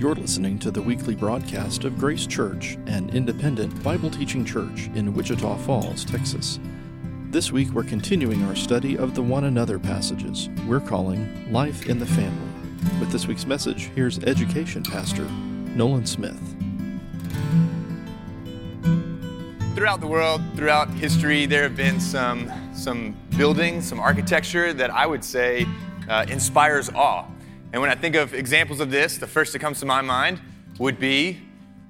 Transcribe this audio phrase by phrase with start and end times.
[0.00, 5.12] You're listening to the weekly broadcast of Grace Church, an independent Bible teaching church in
[5.12, 6.58] Wichita Falls, Texas.
[7.26, 11.98] This week we're continuing our study of the one another passages we're calling Life in
[11.98, 12.50] the Family.
[12.98, 15.24] With this week's message, here's Education Pastor
[15.76, 16.40] Nolen Smith.
[19.74, 25.04] Throughout the world, throughout history, there have been some, some buildings, some architecture that I
[25.04, 25.66] would say
[26.08, 27.26] uh, inspires awe.
[27.72, 30.40] And when I think of examples of this, the first that comes to my mind
[30.78, 31.40] would be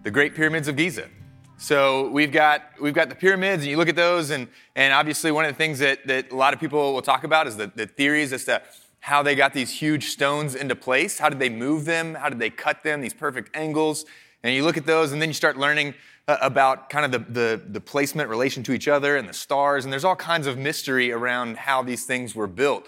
[0.03, 1.09] the Great Pyramids of Giza.
[1.57, 5.33] So we've got we've got the pyramids, and you look at those, and and obviously
[5.33, 7.73] one of the things that, that a lot of people will talk about is the,
[7.75, 8.61] the theories as to
[9.01, 11.19] how they got these huge stones into place.
[11.19, 12.15] How did they move them?
[12.15, 13.01] How did they cut them?
[13.01, 14.05] These perfect angles.
[14.43, 15.95] And you look at those, and then you start learning
[16.29, 19.85] uh, about kind of the, the, the placement relation to each other and the stars,
[19.85, 22.87] and there's all kinds of mystery around how these things were built.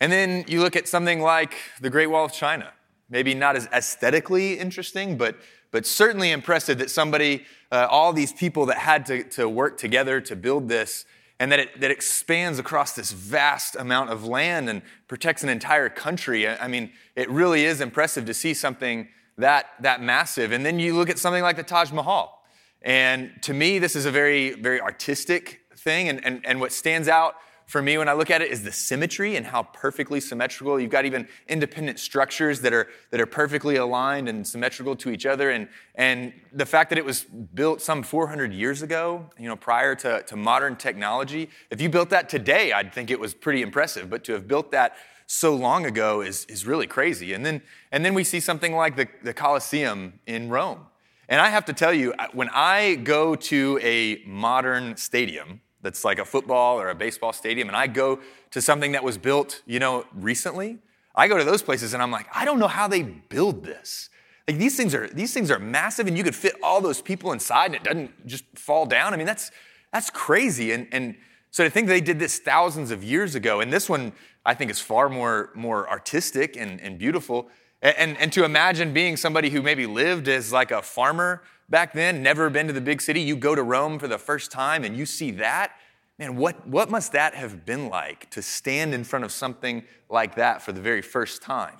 [0.00, 2.72] And then you look at something like the Great Wall of China.
[3.10, 5.36] Maybe not as aesthetically interesting, but,
[5.70, 10.20] but certainly impressive that somebody, uh, all these people that had to, to work together
[10.22, 11.04] to build this,
[11.38, 15.88] and that it that expands across this vast amount of land and protects an entire
[15.88, 16.46] country.
[16.46, 20.52] I mean, it really is impressive to see something that, that massive.
[20.52, 22.42] And then you look at something like the Taj Mahal.
[22.82, 26.08] And to me, this is a very, very artistic thing.
[26.10, 27.36] And, and, and what stands out
[27.70, 30.80] for me when I look at it is the symmetry and how perfectly symmetrical.
[30.80, 35.24] You've got even independent structures that are, that are perfectly aligned and symmetrical to each
[35.24, 35.50] other.
[35.50, 39.94] And, and the fact that it was built some 400 years ago, you know, prior
[39.94, 44.10] to, to modern technology, if you built that today, I'd think it was pretty impressive.
[44.10, 44.96] But to have built that
[45.28, 47.34] so long ago is, is really crazy.
[47.34, 50.86] And then, and then we see something like the, the Colosseum in Rome.
[51.28, 56.18] And I have to tell you, when I go to a modern stadium, that's like
[56.18, 59.78] a football or a baseball stadium, and I go to something that was built, you
[59.78, 60.78] know, recently,
[61.14, 64.10] I go to those places and I'm like, I don't know how they build this.
[64.46, 67.32] Like these things are these things are massive, and you could fit all those people
[67.32, 69.14] inside, and it doesn't just fall down.
[69.14, 69.50] I mean, that's
[69.92, 70.72] that's crazy.
[70.72, 71.14] And and
[71.50, 74.12] so to think they did this thousands of years ago, and this one
[74.44, 77.48] I think is far more more artistic and, and beautiful.
[77.82, 81.92] And, and, and to imagine being somebody who maybe lived as like a farmer back
[81.92, 84.84] then, never been to the big city, you go to Rome for the first time
[84.84, 85.72] and you see that,
[86.18, 90.34] man, what, what must that have been like to stand in front of something like
[90.34, 91.76] that for the very first time?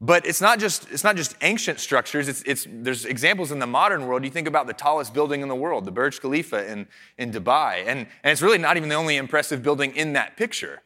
[0.00, 3.66] But it's not just, it's not just ancient structures, it's, it's, there's examples in the
[3.66, 4.24] modern world.
[4.24, 7.84] You think about the tallest building in the world, the Burj Khalifa in, in Dubai,
[7.86, 10.82] and, and it's really not even the only impressive building in that picture.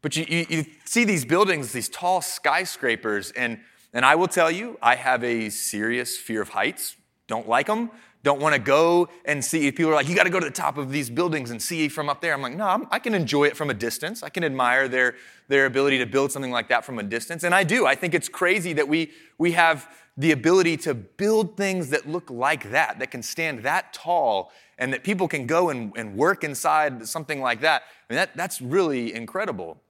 [0.00, 3.60] But you, you, you see these buildings, these tall skyscrapers, and,
[3.92, 6.96] and I will tell you, I have a serious fear of heights
[7.32, 7.90] don't like them,
[8.22, 9.72] don't want to go and see.
[9.72, 11.88] People are like, you got to go to the top of these buildings and see
[11.88, 12.34] from up there.
[12.34, 14.22] I'm like, no, I'm, i can enjoy it from a distance.
[14.22, 15.14] I can admire their,
[15.48, 17.42] their ability to build something like that from a distance.
[17.42, 17.86] And I do.
[17.86, 19.88] I think it's crazy that we, we have
[20.18, 24.92] the ability to build things that look like that, that can stand that tall, and
[24.92, 27.82] that people can go and, and work inside something like that.
[27.82, 29.80] I mean, that, that's really incredible.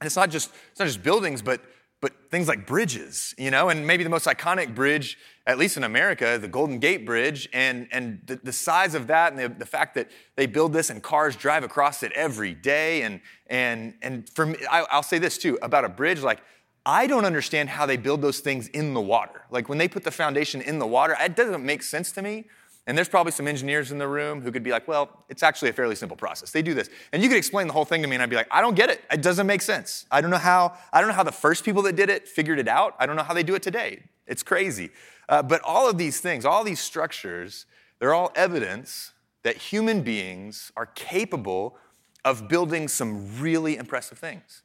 [0.00, 1.60] And it's not just, it's not just buildings, but
[2.00, 5.84] but things like bridges, you know, and maybe the most iconic bridge, at least in
[5.84, 9.66] America, the Golden Gate Bridge, and, and the, the size of that and the, the
[9.66, 13.02] fact that they build this and cars drive across it every day.
[13.02, 16.40] And, and, and for me, I, I'll say this too about a bridge, like,
[16.86, 19.42] I don't understand how they build those things in the water.
[19.50, 22.46] Like when they put the foundation in the water, it doesn't make sense to me.
[22.88, 25.68] And there's probably some engineers in the room who could be like, well, it's actually
[25.68, 26.52] a fairly simple process.
[26.52, 26.88] They do this.
[27.12, 28.74] And you could explain the whole thing to me and I'd be like, I don't
[28.74, 29.04] get it.
[29.12, 30.06] It doesn't make sense.
[30.10, 32.58] I don't know how, I don't know how the first people that did it figured
[32.58, 32.96] it out.
[32.98, 34.04] I don't know how they do it today.
[34.26, 34.88] It's crazy.
[35.28, 37.66] Uh, but all of these things, all these structures,
[37.98, 39.12] they're all evidence
[39.42, 41.76] that human beings are capable
[42.24, 44.62] of building some really impressive things.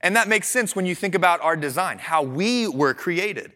[0.00, 3.52] And that makes sense when you think about our design, how we were created.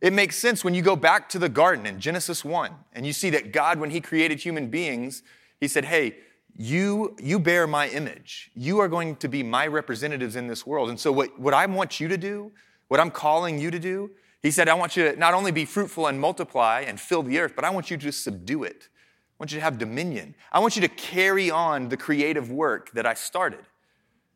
[0.00, 3.12] It makes sense when you go back to the garden in Genesis 1 and you
[3.12, 5.22] see that God, when He created human beings,
[5.60, 6.16] He said, Hey,
[6.56, 8.50] you, you bear my image.
[8.54, 10.88] You are going to be my representatives in this world.
[10.88, 12.52] And so, what, what I want you to do,
[12.88, 14.10] what I'm calling you to do,
[14.42, 17.38] He said, I want you to not only be fruitful and multiply and fill the
[17.38, 18.88] earth, but I want you to subdue it.
[19.34, 20.36] I want you to have dominion.
[20.52, 23.64] I want you to carry on the creative work that I started,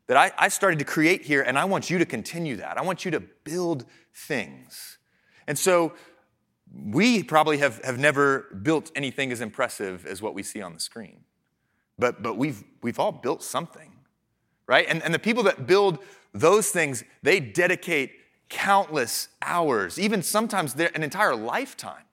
[0.07, 2.77] that I, I started to create here, and I want you to continue that.
[2.77, 4.98] I want you to build things.
[5.49, 5.93] And so
[6.85, 10.79] we probably have, have never built anything as impressive as what we see on the
[10.79, 11.21] screen.
[11.97, 13.91] But, but we've, we've all built something,
[14.67, 14.85] right?
[14.87, 15.99] And, and the people that build
[16.33, 18.11] those things, they dedicate
[18.47, 22.03] countless hours, even sometimes an entire lifetime.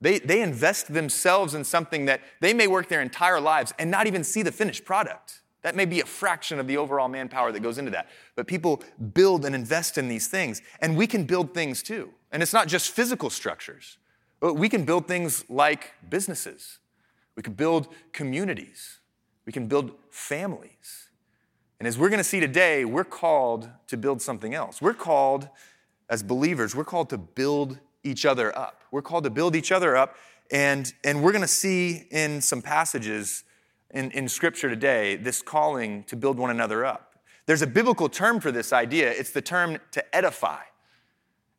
[0.00, 4.06] They, they invest themselves in something that they may work their entire lives and not
[4.06, 5.42] even see the finished product.
[5.66, 8.08] That may be a fraction of the overall manpower that goes into that.
[8.36, 8.84] But people
[9.14, 10.62] build and invest in these things.
[10.80, 12.10] And we can build things too.
[12.30, 13.98] And it's not just physical structures,
[14.38, 16.78] but we can build things like businesses.
[17.34, 19.00] We can build communities.
[19.44, 21.08] We can build families.
[21.80, 24.80] And as we're going to see today, we're called to build something else.
[24.80, 25.48] We're called,
[26.08, 28.82] as believers, we're called to build each other up.
[28.92, 30.14] We're called to build each other up.
[30.52, 33.42] And, and we're going to see in some passages
[33.90, 37.14] in, in Scripture today this calling to build one another up.
[37.46, 40.62] There's a biblical term for this idea, it's the term to edify.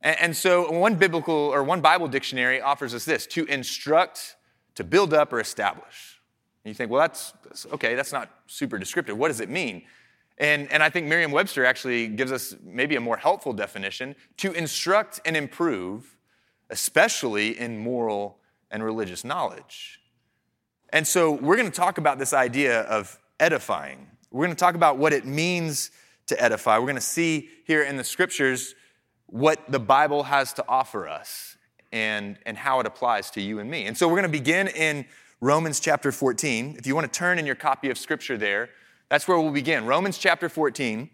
[0.01, 4.35] And, and so, one biblical or one Bible dictionary offers us this to instruct,
[4.75, 6.21] to build up, or establish.
[6.63, 9.17] And you think, well, that's, that's okay, that's not super descriptive.
[9.17, 9.83] What does it mean?
[10.37, 14.51] And, and I think Merriam Webster actually gives us maybe a more helpful definition to
[14.51, 16.15] instruct and improve,
[16.69, 18.37] especially in moral
[18.69, 19.99] and religious knowledge.
[20.93, 24.07] And so we're going to talk about this idea of edifying.
[24.31, 25.91] We're going to talk about what it means
[26.27, 26.77] to edify.
[26.77, 28.75] We're going to see here in the scriptures
[29.27, 31.57] what the Bible has to offer us
[31.91, 33.85] and, and how it applies to you and me.
[33.85, 35.05] And so we're going to begin in
[35.41, 36.75] Romans chapter 14.
[36.77, 38.69] If you want to turn in your copy of scripture there,
[39.09, 39.85] that's where we'll begin.
[39.85, 41.09] Romans chapter 14.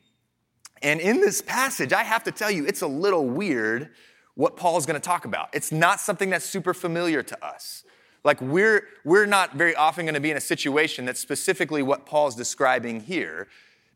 [0.82, 3.92] And in this passage, I have to tell you, it's a little weird
[4.36, 5.50] what Paul's going to talk about.
[5.54, 7.84] It's not something that's super familiar to us.
[8.24, 12.06] Like we're we're not very often going to be in a situation that's specifically what
[12.06, 13.48] Paul's describing here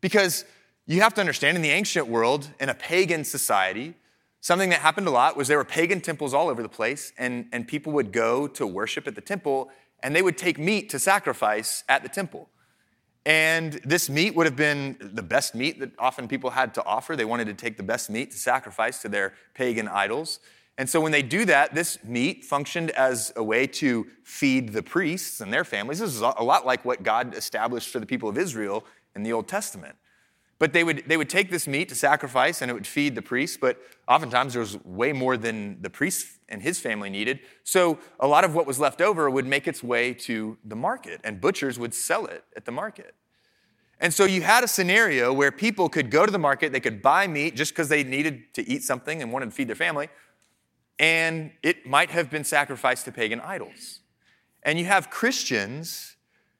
[0.01, 0.45] because
[0.85, 3.95] you have to understand in the ancient world in a pagan society
[4.41, 7.47] something that happened a lot was there were pagan temples all over the place and,
[7.51, 9.69] and people would go to worship at the temple
[10.03, 12.49] and they would take meat to sacrifice at the temple.
[13.25, 17.15] And this meat would have been the best meat that often people had to offer.
[17.15, 20.39] They wanted to take the best meat to sacrifice to their pagan idols
[20.77, 24.83] and so when they do that, this meat functioned as a way to feed the
[24.83, 25.99] priests and their families.
[25.99, 28.85] This is a lot like what God established for the people of Israel
[29.15, 29.95] in the Old Testament.
[30.59, 33.21] But they would, they would take this meat to sacrifice and it would feed the
[33.21, 37.39] priests, but oftentimes there was way more than the priest and his family needed.
[37.63, 41.21] So a lot of what was left over would make its way to the market,
[41.23, 43.13] and butchers would sell it at the market.
[43.99, 47.01] And so you had a scenario where people could go to the market, they could
[47.01, 50.09] buy meat just because they needed to eat something and wanted to feed their family,
[50.99, 53.99] and it might have been sacrificed to pagan idols.
[54.63, 56.15] And you have Christians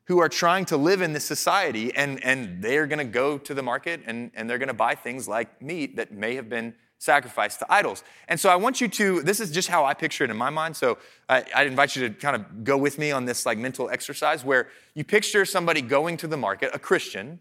[0.06, 3.54] who are trying to live in this society, and, and they're going to go to
[3.54, 6.74] the market and, and they're going to buy things like meat that may have been
[7.00, 8.04] sacrificed to idols.
[8.28, 10.50] And so I want you to, this is just how I picture it in my
[10.50, 10.76] mind.
[10.76, 10.98] So
[11.30, 14.44] I, I invite you to kind of go with me on this like mental exercise
[14.44, 17.40] where you picture somebody going to the market, a Christian,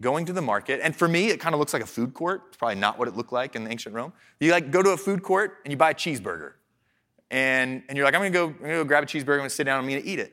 [0.00, 0.80] going to the market.
[0.82, 2.42] And for me, it kind of looks like a food court.
[2.48, 4.12] It's probably not what it looked like in ancient Rome.
[4.38, 6.52] You like go to a food court and you buy a cheeseburger.
[7.30, 9.50] And, and you're like, I'm gonna, go, I'm gonna go grab a cheeseburger, I'm gonna
[9.50, 10.32] sit down, I'm gonna eat it.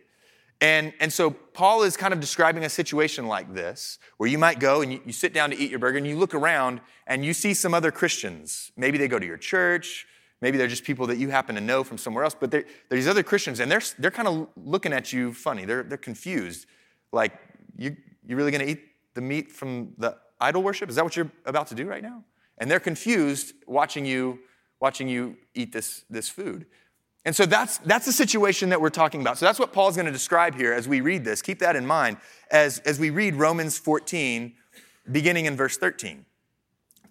[0.59, 4.59] And, and so Paul is kind of describing a situation like this, where you might
[4.59, 7.23] go and you, you sit down to eat your burger and you look around and
[7.23, 8.71] you see some other Christians.
[8.75, 10.07] Maybe they go to your church,
[10.41, 13.07] maybe they're just people that you happen to know from somewhere else, but they're these
[13.07, 15.65] other Christians and they're, they're kind of looking at you funny.
[15.65, 16.65] They're, they're confused.
[17.11, 17.33] Like,
[17.77, 18.81] you, you really gonna eat
[19.17, 20.89] the meat from the idol worship?
[20.89, 22.23] Is that what you're about to do right now?
[22.59, 24.39] And they're confused watching you,
[24.79, 26.67] watching you eat this, this food.
[27.25, 29.37] And so that's, that's the situation that we're talking about.
[29.37, 31.41] So that's what Paul's going to describe here as we read this.
[31.41, 32.17] Keep that in mind
[32.51, 34.53] as, as we read Romans 14,
[35.11, 36.25] beginning in verse 13.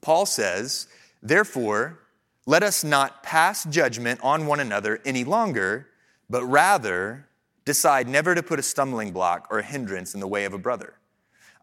[0.00, 0.86] Paul says,
[1.22, 1.98] Therefore,
[2.46, 5.88] let us not pass judgment on one another any longer,
[6.30, 7.26] but rather
[7.64, 10.58] decide never to put a stumbling block or a hindrance in the way of a
[10.58, 10.94] brother.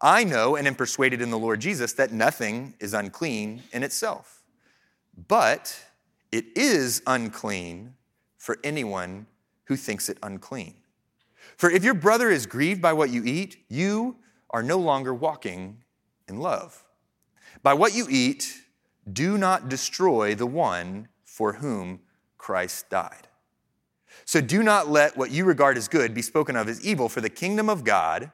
[0.00, 4.42] I know and am persuaded in the Lord Jesus that nothing is unclean in itself,
[5.28, 5.78] but
[6.32, 7.94] it is unclean
[8.36, 9.26] for anyone
[9.64, 10.74] who thinks it unclean.
[11.56, 14.16] For if your brother is grieved by what you eat, you
[14.50, 15.78] are no longer walking
[16.28, 16.84] in love.
[17.62, 18.62] By what you eat,
[19.10, 22.00] do not destroy the one for whom
[22.38, 23.28] Christ died.
[24.24, 27.20] So do not let what you regard as good be spoken of as evil, for
[27.20, 28.30] the kingdom of God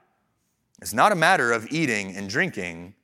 [0.80, 2.94] it's not a matter of eating and drinking,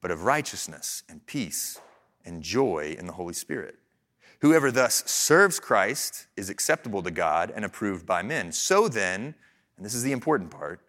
[0.00, 1.78] but of righteousness and peace
[2.24, 3.76] and joy in the Holy Spirit.
[4.40, 8.52] Whoever thus serves Christ is acceptable to God and approved by men.
[8.52, 9.34] So then,
[9.76, 10.80] and this is the important part,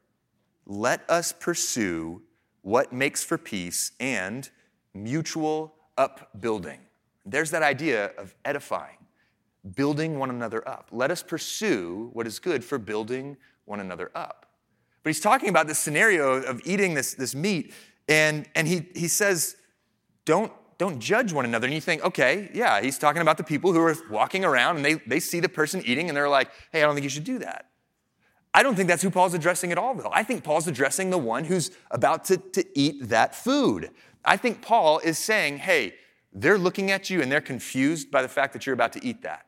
[0.65, 2.21] let us pursue
[2.61, 4.50] what makes for peace and
[4.93, 6.79] mutual upbuilding.
[7.25, 8.97] There's that idea of edifying,
[9.75, 10.88] building one another up.
[10.91, 13.35] Let us pursue what is good for building
[13.65, 14.40] one another up.
[15.03, 17.74] But he's talking about this scenario of eating this, this meat,
[18.08, 19.55] and, and he, he says,
[20.25, 21.65] don't, don't judge one another.
[21.65, 24.86] And you think, okay, yeah, he's talking about the people who are walking around and
[24.86, 27.24] they, they see the person eating and they're like, hey, I don't think you should
[27.24, 27.67] do that.
[28.53, 30.10] I don't think that's who Paul's addressing at all, though.
[30.12, 33.91] I think Paul's addressing the one who's about to, to eat that food.
[34.25, 35.96] I think Paul is saying, hey,
[36.34, 39.22] they're looking at you and they're confused by the fact that you're about to eat
[39.22, 39.46] that.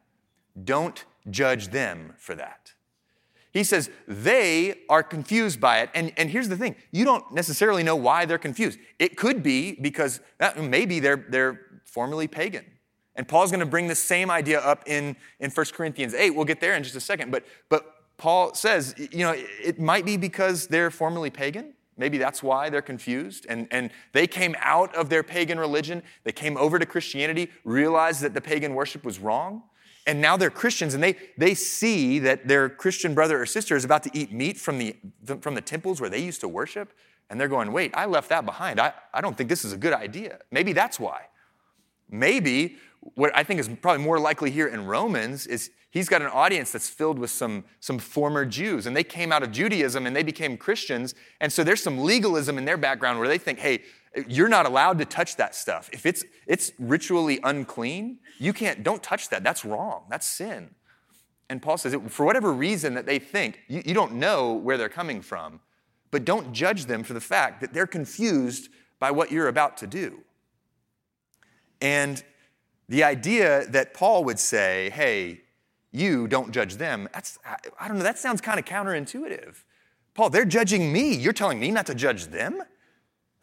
[0.64, 2.74] Don't judge them for that.
[3.54, 5.92] He says they are confused by it.
[5.94, 8.80] And, and here's the thing you don't necessarily know why they're confused.
[8.98, 12.66] It could be because uh, maybe they're, they're formerly pagan.
[13.16, 16.32] And Paul's going to bring the same idea up in, in 1 Corinthians 8.
[16.32, 17.32] We'll get there in just a second.
[17.32, 17.86] But, but
[18.18, 21.74] Paul says, you know, it might be because they're formerly pagan.
[21.96, 23.46] Maybe that's why they're confused.
[23.48, 26.02] And, and they came out of their pagan religion.
[26.24, 29.62] They came over to Christianity, realized that the pagan worship was wrong.
[30.06, 33.86] And now they're Christians and they, they see that their Christian brother or sister is
[33.86, 34.96] about to eat meat from the,
[35.40, 36.92] from the temples where they used to worship.
[37.30, 38.80] And they're going, wait, I left that behind.
[38.80, 40.40] I, I don't think this is a good idea.
[40.52, 41.22] Maybe that's why.
[42.10, 42.78] Maybe
[43.16, 46.72] what I think is probably more likely here in Romans is he's got an audience
[46.72, 50.24] that's filled with some, some former Jews, and they came out of Judaism and they
[50.24, 51.16] became Christians.
[51.40, 53.84] And so there's some legalism in their background where they think, hey,
[54.28, 55.90] you're not allowed to touch that stuff.
[55.92, 59.44] If it's, it's ritually unclean, you can't, don't touch that.
[59.44, 60.04] That's wrong.
[60.10, 60.76] That's sin.
[61.50, 64.90] And Paul says, for whatever reason that they think, you, you don't know where they're
[64.90, 65.60] coming from,
[66.12, 69.88] but don't judge them for the fact that they're confused by what you're about to
[69.88, 70.22] do.
[71.82, 72.24] And
[72.88, 75.42] the idea that Paul would say, hey,
[75.92, 77.38] you don't judge them, that's,
[77.80, 79.64] I don't know, that sounds kind of counterintuitive.
[80.14, 81.16] Paul, they're judging me.
[81.16, 82.62] You're telling me not to judge them?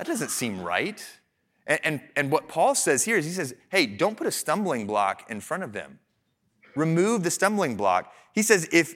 [0.00, 1.04] That doesn't seem right.
[1.66, 4.86] And, and, and what Paul says here is he says, hey, don't put a stumbling
[4.86, 5.98] block in front of them.
[6.74, 8.10] Remove the stumbling block.
[8.34, 8.94] He says, if,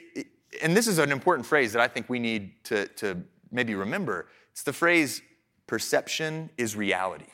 [0.63, 4.29] and this is an important phrase that I think we need to, to maybe remember.
[4.53, 5.21] It's the phrase,
[5.67, 7.27] perception is reality.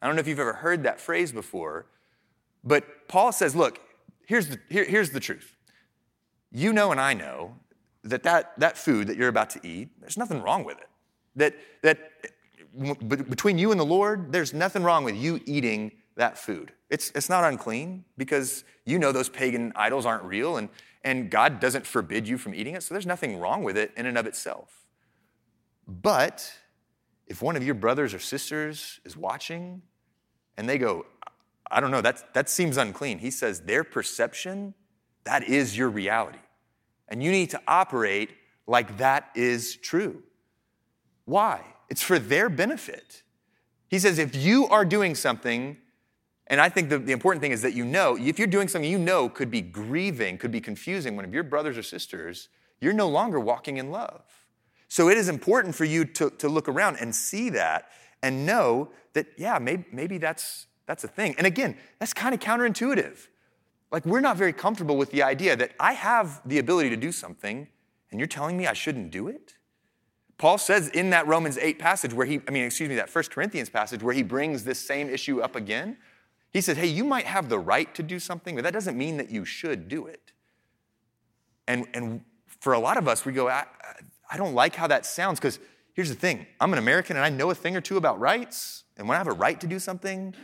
[0.00, 1.84] I don't know if you've ever heard that phrase before,
[2.64, 3.78] but Paul says, look,
[4.24, 5.54] here's the, here, here's the truth.
[6.50, 7.56] You know, and I know
[8.04, 10.88] that, that that food that you're about to eat, there's nothing wrong with it.
[11.36, 11.98] That, that
[13.28, 16.72] between you and the Lord, there's nothing wrong with you eating that food.
[16.90, 20.68] It's, it's not unclean because you know those pagan idols aren't real and,
[21.04, 24.06] and God doesn't forbid you from eating it, so there's nothing wrong with it in
[24.06, 24.86] and of itself.
[25.86, 26.52] But
[27.26, 29.82] if one of your brothers or sisters is watching
[30.56, 31.06] and they go,
[31.70, 33.18] I don't know, that, that seems unclean.
[33.18, 34.74] He says their perception,
[35.24, 36.38] that is your reality.
[37.08, 38.30] And you need to operate
[38.66, 40.22] like that is true.
[41.24, 41.62] Why?
[41.88, 43.22] It's for their benefit.
[43.88, 45.78] He says if you are doing something,
[46.46, 48.90] and I think the, the important thing is that you know, if you're doing something
[48.90, 52.48] you know could be grieving, could be confusing one of your brothers or sisters,
[52.80, 54.22] you're no longer walking in love.
[54.88, 57.90] So it is important for you to, to look around and see that
[58.22, 61.34] and know that, yeah, maybe, maybe that's that's a thing.
[61.36, 63.28] And again, that's kind of counterintuitive.
[63.92, 67.12] Like, we're not very comfortable with the idea that I have the ability to do
[67.12, 67.68] something,
[68.10, 69.54] and you're telling me I shouldn't do it?
[70.38, 73.32] Paul says in that Romans 8 passage where he, I mean, excuse me, that First
[73.32, 75.96] Corinthians passage where he brings this same issue up again,
[76.52, 79.16] he says, hey, you might have the right to do something, but that doesn't mean
[79.16, 80.32] that you should do it.
[81.66, 83.66] And, and for a lot of us, we go, I,
[84.30, 85.58] I don't like how that sounds because
[85.92, 88.84] here's the thing I'm an American and I know a thing or two about rights.
[88.96, 90.34] And when I have a right to do something,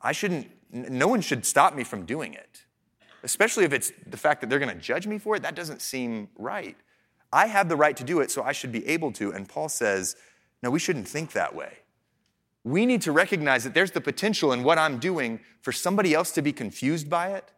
[0.00, 2.64] I shouldn't, no one should stop me from doing it.
[3.22, 5.82] Especially if it's the fact that they're going to judge me for it, that doesn't
[5.82, 6.76] seem right.
[7.32, 9.32] I have the right to do it, so I should be able to.
[9.32, 10.16] And Paul says,
[10.62, 11.78] no, we shouldn't think that way.
[12.64, 16.32] We need to recognize that there's the potential in what I'm doing for somebody else
[16.32, 17.52] to be confused by it,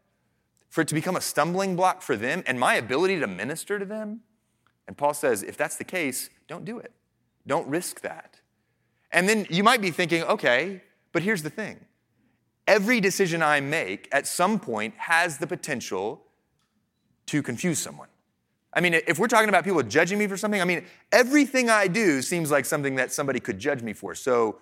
[0.68, 3.84] for it to become a stumbling block for them and my ability to minister to
[3.84, 4.20] them.
[4.86, 6.92] And Paul says, if that's the case, don't do it.
[7.46, 8.40] Don't risk that.
[9.12, 11.80] And then you might be thinking, okay, but here's the thing
[12.66, 16.22] every decision I make at some point has the potential
[17.26, 18.08] to confuse someone.
[18.72, 21.88] I mean, if we're talking about people judging me for something, I mean, everything I
[21.88, 24.14] do seems like something that somebody could judge me for.
[24.14, 24.58] So,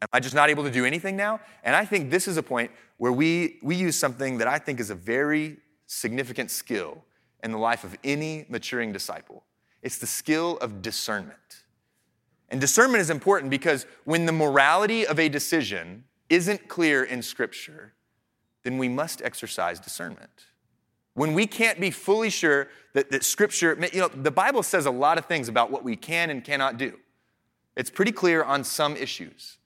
[0.00, 1.40] am I just not able to do anything now?
[1.64, 4.78] And I think this is a point where we, we use something that I think
[4.78, 7.04] is a very significant skill
[7.42, 9.44] in the life of any maturing disciple
[9.84, 11.62] it's the skill of discernment.
[12.48, 17.92] And discernment is important because when the morality of a decision isn't clear in Scripture,
[18.62, 20.46] then we must exercise discernment.
[21.14, 24.90] When we can't be fully sure that, that Scripture, you know, the Bible says a
[24.90, 26.98] lot of things about what we can and cannot do.
[27.76, 29.58] It's pretty clear on some issues.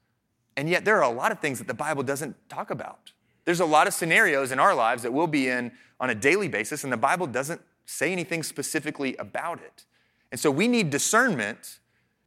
[0.57, 3.13] And yet, there are a lot of things that the Bible doesn't talk about.
[3.45, 6.49] There's a lot of scenarios in our lives that we'll be in on a daily
[6.49, 9.85] basis, and the Bible doesn't say anything specifically about it.
[10.31, 11.79] And so we need discernment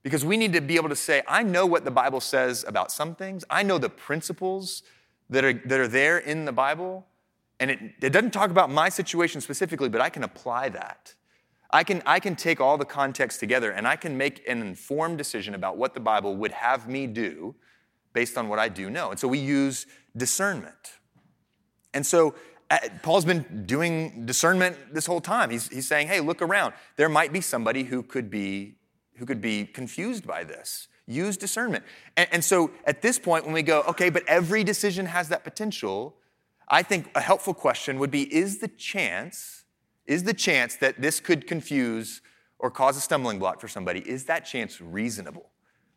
[0.02, 2.92] because we need to be able to say, I know what the Bible says about
[2.92, 4.82] some things, I know the principles
[5.30, 7.06] that are, that are there in the Bible,
[7.62, 11.14] and it, it doesn't talk about my situation specifically, but I can apply that.
[11.70, 15.20] I can, I can take all the context together and I can make an informed
[15.20, 17.56] decision about what the Bible would have me do
[18.14, 19.12] based on what I do know.
[19.12, 19.86] And so we use
[20.18, 21.00] discernment.
[21.94, 22.34] And so
[22.72, 25.52] uh, Paul's been doing discernment this whole time.
[25.52, 26.74] He's, he's saying, hey, look around.
[26.98, 28.76] There might be somebody who could be,
[29.18, 30.88] who could be confused by this.
[31.06, 31.84] Use discernment.
[32.18, 35.44] And, and so at this point, when we go, okay, but every decision has that
[35.44, 36.16] potential,
[36.68, 39.66] I think a helpful question would be is the chance,
[40.06, 42.22] is the chance that this could confuse
[42.60, 45.50] or cause a stumbling block for somebody, is that chance reasonable?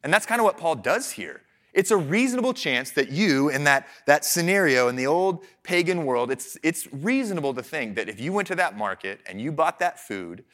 [0.03, 1.43] And that's kind of what Paul does here.
[1.75, 6.31] It's a reasonable chance that you, in that, that scenario in the old pagan world,
[6.31, 9.81] it's, it's reasonable to think that if you went to that market and you bought
[9.81, 10.45] that food,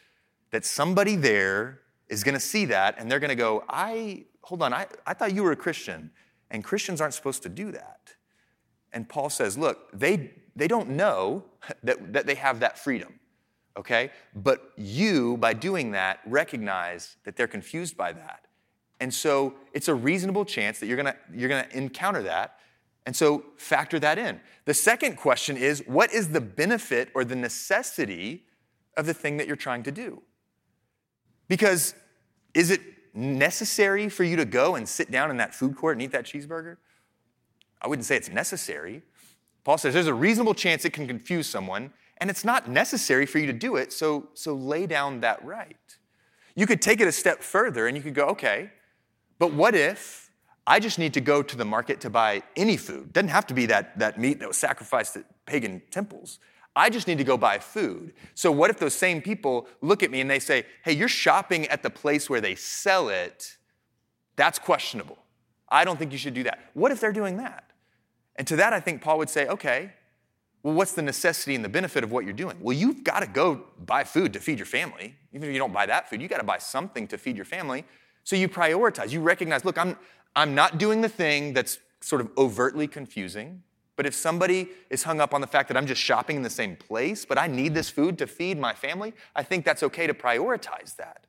[0.51, 4.63] that somebody there is going to see that and they're going to go, I, hold
[4.63, 6.11] on, I, I thought you were a Christian,
[6.51, 8.15] and Christians aren't supposed to do that.
[8.93, 11.45] And Paul says, look, they, they don't know
[11.83, 13.21] that, that they have that freedom,
[13.77, 14.11] okay?
[14.35, 18.47] But you, by doing that, recognize that they're confused by that.
[19.01, 22.57] And so it's a reasonable chance that you're gonna, you're gonna encounter that.
[23.07, 24.41] And so factor that in.
[24.67, 28.45] The second question is what is the benefit or the necessity
[28.97, 30.23] of the thing that you're trying to do?
[31.49, 31.95] Because
[32.55, 32.81] is it
[33.15, 36.25] necessary for you to go and sit down in that food court and eat that
[36.25, 36.77] cheeseburger?
[37.81, 39.03] I wouldn't say it's necessary.
[39.65, 43.39] Paul says there's a reasonable chance it can confuse someone, and it's not necessary for
[43.39, 45.77] you to do it, so, so lay down that right.
[46.55, 48.71] You could take it a step further and you could go, okay,
[49.39, 50.31] but what if
[50.67, 53.13] I just need to go to the market to buy any food?
[53.13, 56.39] Doesn't have to be that, that meat that was sacrificed at pagan temples.
[56.77, 58.13] I just need to go buy food.
[58.35, 61.67] So, what if those same people look at me and they say, hey, you're shopping
[61.67, 63.57] at the place where they sell it?
[64.37, 65.19] That's questionable.
[65.69, 66.71] I don't think you should do that.
[66.75, 67.70] What if they're doing that?
[68.37, 69.93] And to that, I think Paul would say, okay,
[70.63, 72.57] well, what's the necessity and the benefit of what you're doing?
[72.61, 75.15] Well, you've got to go buy food to feed your family.
[75.33, 77.45] Even if you don't buy that food, you got to buy something to feed your
[77.45, 77.85] family.
[78.25, 79.11] So you prioritize.
[79.11, 79.97] You recognize, look, I'm,
[80.37, 83.63] I'm not doing the thing that's sort of overtly confusing.
[83.97, 86.51] But if somebody is hung up on the fact that I'm just shopping in the
[86.51, 90.07] same place, but I need this food to feed my family, I think that's okay
[90.07, 91.27] to prioritize that.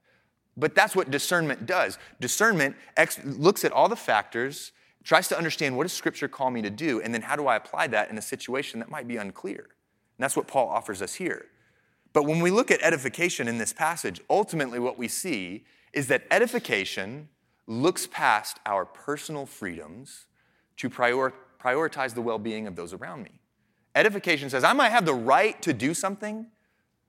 [0.55, 1.97] But that's what discernment does.
[2.19, 4.71] Discernment ex- looks at all the factors,
[5.03, 7.55] tries to understand what does Scripture call me to do, and then how do I
[7.55, 9.57] apply that in a situation that might be unclear.
[9.57, 11.47] And that's what Paul offers us here.
[12.13, 16.23] But when we look at edification in this passage, ultimately what we see is that
[16.29, 17.29] edification
[17.67, 20.25] looks past our personal freedoms
[20.77, 23.39] to prior- prioritize the well being of those around me.
[23.95, 26.47] Edification says, I might have the right to do something.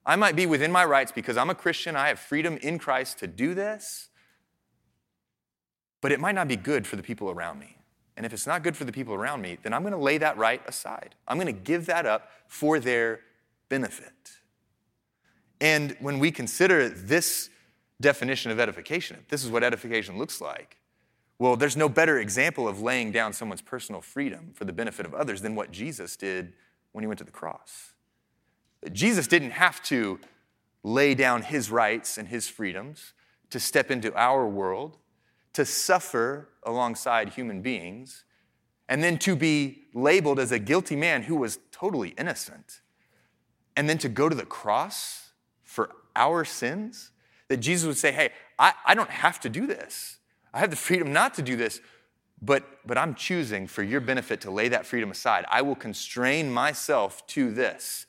[0.05, 1.95] I might be within my rights because I'm a Christian.
[1.95, 4.09] I have freedom in Christ to do this.
[6.01, 7.77] But it might not be good for the people around me.
[8.23, 10.17] And if it's not good for the people around me, then I'm going to lay
[10.19, 11.17] that right aside.
[11.27, 13.19] I'm going to give that up for their
[13.69, 14.13] benefit.
[15.61, 17.51] And when we consider this
[18.03, 19.25] definition of edification.
[19.29, 20.77] This is what edification looks like.
[21.39, 25.15] Well, there's no better example of laying down someone's personal freedom for the benefit of
[25.15, 26.53] others than what Jesus did
[26.93, 27.93] when he went to the cross.
[28.93, 30.21] Jesus didn't have to
[30.85, 33.15] lay down his rights and his freedoms
[33.51, 34.99] to step into our world,
[35.53, 38.25] to suffer alongside human beings,
[38.89, 42.81] and then to be labeled as a guilty man who was totally innocent,
[43.77, 45.31] and then to go to the cross
[45.63, 47.11] for our sins
[47.49, 50.19] that Jesus would say, Hey, I, I don't have to do this.
[50.55, 51.81] I have the freedom not to do this,
[52.41, 55.45] but, but I'm choosing for your benefit to lay that freedom aside.
[55.51, 58.07] I will constrain myself to this,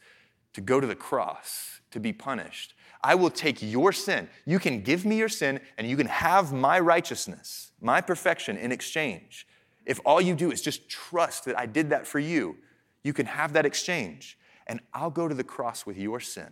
[0.53, 2.72] to go to the cross, to be punished.
[3.03, 4.29] I will take your sin.
[4.45, 8.71] You can give me your sin, and you can have my righteousness, my perfection in
[8.71, 9.45] exchange.
[9.85, 12.57] If all you do is just trust that I did that for you,
[13.03, 14.37] you can have that exchange.
[14.67, 16.47] And I'll go to the cross with your sin,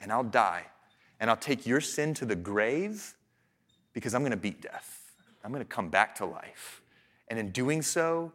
[0.00, 0.66] and I'll die
[1.20, 3.14] and I'll take your sin to the grave
[3.92, 5.12] because I'm going to beat death.
[5.44, 6.82] I'm going to come back to life.
[7.28, 8.32] And in doing so,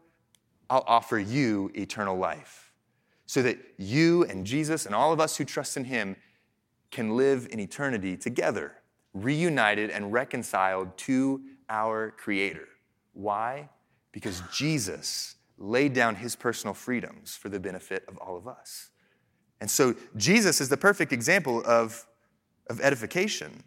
[0.69, 2.71] I'll offer you eternal life
[3.25, 6.15] so that you and Jesus and all of us who trust in Him
[6.91, 8.73] can live in eternity together,
[9.13, 12.67] reunited and reconciled to our Creator.
[13.13, 13.69] Why?
[14.11, 18.89] Because Jesus laid down His personal freedoms for the benefit of all of us.
[19.59, 22.05] And so Jesus is the perfect example of
[22.71, 23.63] of edification.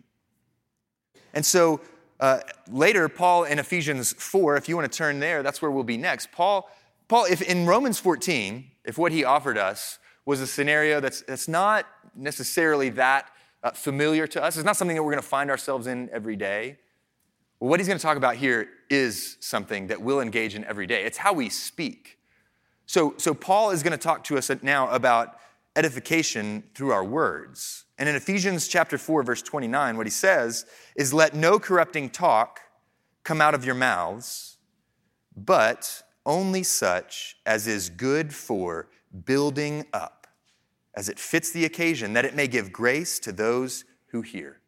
[1.33, 1.81] And so
[2.19, 5.85] uh, later, Paul in Ephesians 4, if you want to turn there, that's where we'll
[5.85, 6.33] be next.
[6.33, 6.69] Paul,
[7.09, 11.49] Paul, if in Romans 14, if what he offered us was a scenario that's, that's
[11.49, 13.31] not necessarily that
[13.63, 16.37] uh, familiar to us, it's not something that we're going to find ourselves in every
[16.37, 16.79] day.
[17.61, 20.87] Well, what he's going to talk about here is something that we'll engage in every
[20.87, 21.05] day.
[21.05, 22.19] It's how we speak.
[22.87, 25.39] So, so Paul is going to talk to us now about
[25.77, 27.85] edification through our words.
[27.99, 32.61] And in Ephesians chapter 4 verse 29 what he says is let no corrupting talk
[33.23, 34.59] come out of your mouths
[35.37, 38.89] but only such as is good for
[39.25, 40.14] building up
[40.97, 44.61] as it fits the occasion that it may give grace to those who hear.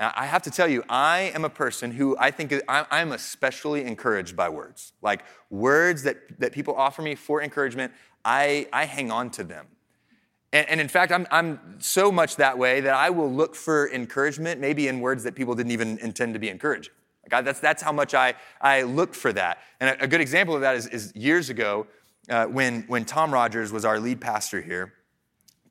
[0.00, 4.34] I have to tell you, I am a person who I think I'm especially encouraged
[4.34, 4.94] by words.
[5.02, 7.92] Like words that, that people offer me for encouragement,
[8.24, 9.66] I, I hang on to them.
[10.54, 13.92] And, and in fact, I'm, I'm so much that way that I will look for
[13.92, 16.94] encouragement, maybe in words that people didn't even intend to be encouraging.
[17.30, 19.58] I, that's, that's how much I, I look for that.
[19.80, 21.86] And a, a good example of that is, is years ago
[22.30, 24.94] uh, when, when Tom Rogers was our lead pastor here.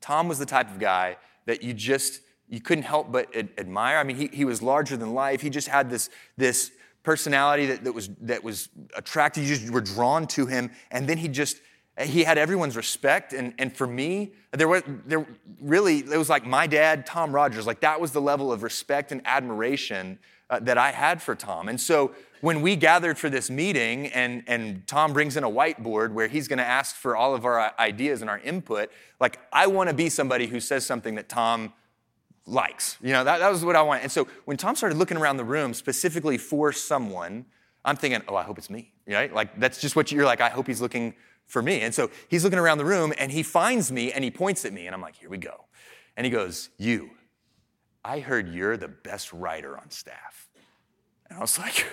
[0.00, 3.98] Tom was the type of guy that you just, you couldn't help but admire.
[3.98, 5.40] I mean, he, he was larger than life.
[5.40, 9.44] He just had this, this personality that, that, was, that was attractive.
[9.44, 10.70] You just were drawn to him.
[10.90, 11.60] And then he just,
[11.98, 13.32] he had everyone's respect.
[13.32, 15.26] And, and for me, there was there
[15.60, 17.66] really, it was like my dad, Tom Rogers.
[17.66, 20.18] Like that was the level of respect and admiration
[20.50, 21.68] uh, that I had for Tom.
[21.68, 26.12] And so when we gathered for this meeting and, and Tom brings in a whiteboard
[26.12, 29.66] where he's going to ask for all of our ideas and our input, like I
[29.66, 31.72] want to be somebody who says something that Tom
[32.46, 32.98] likes.
[33.00, 34.02] You know, that, that was what I wanted.
[34.02, 37.46] And so when Tom started looking around the room specifically for someone,
[37.84, 38.92] I'm thinking, oh, I hope it's me.
[39.06, 39.32] Right?
[39.32, 41.14] Like that's just what you're like, I hope he's looking
[41.46, 41.80] for me.
[41.80, 44.72] And so he's looking around the room and he finds me and he points at
[44.72, 45.64] me and I'm like, here we go.
[46.16, 47.10] And he goes, You,
[48.04, 50.39] I heard you're the best writer on staff.
[51.30, 51.86] And I was like,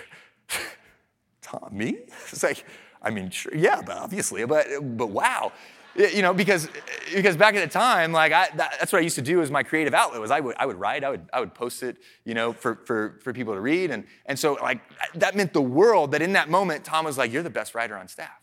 [1.42, 2.00] Tom, me?
[2.30, 2.66] It's like,
[3.00, 5.52] I mean, sure, yeah, but obviously, but, but wow
[5.98, 6.68] you know, because
[7.12, 9.50] because back at the time, like I, that, that's what I used to do as
[9.50, 11.96] my creative outlet was I would I would write, I would I would post it,
[12.24, 14.80] you know, for for for people to read, and and so like
[15.14, 16.12] that meant the world.
[16.12, 18.40] That in that moment, Tom was like, "You're the best writer on staff,"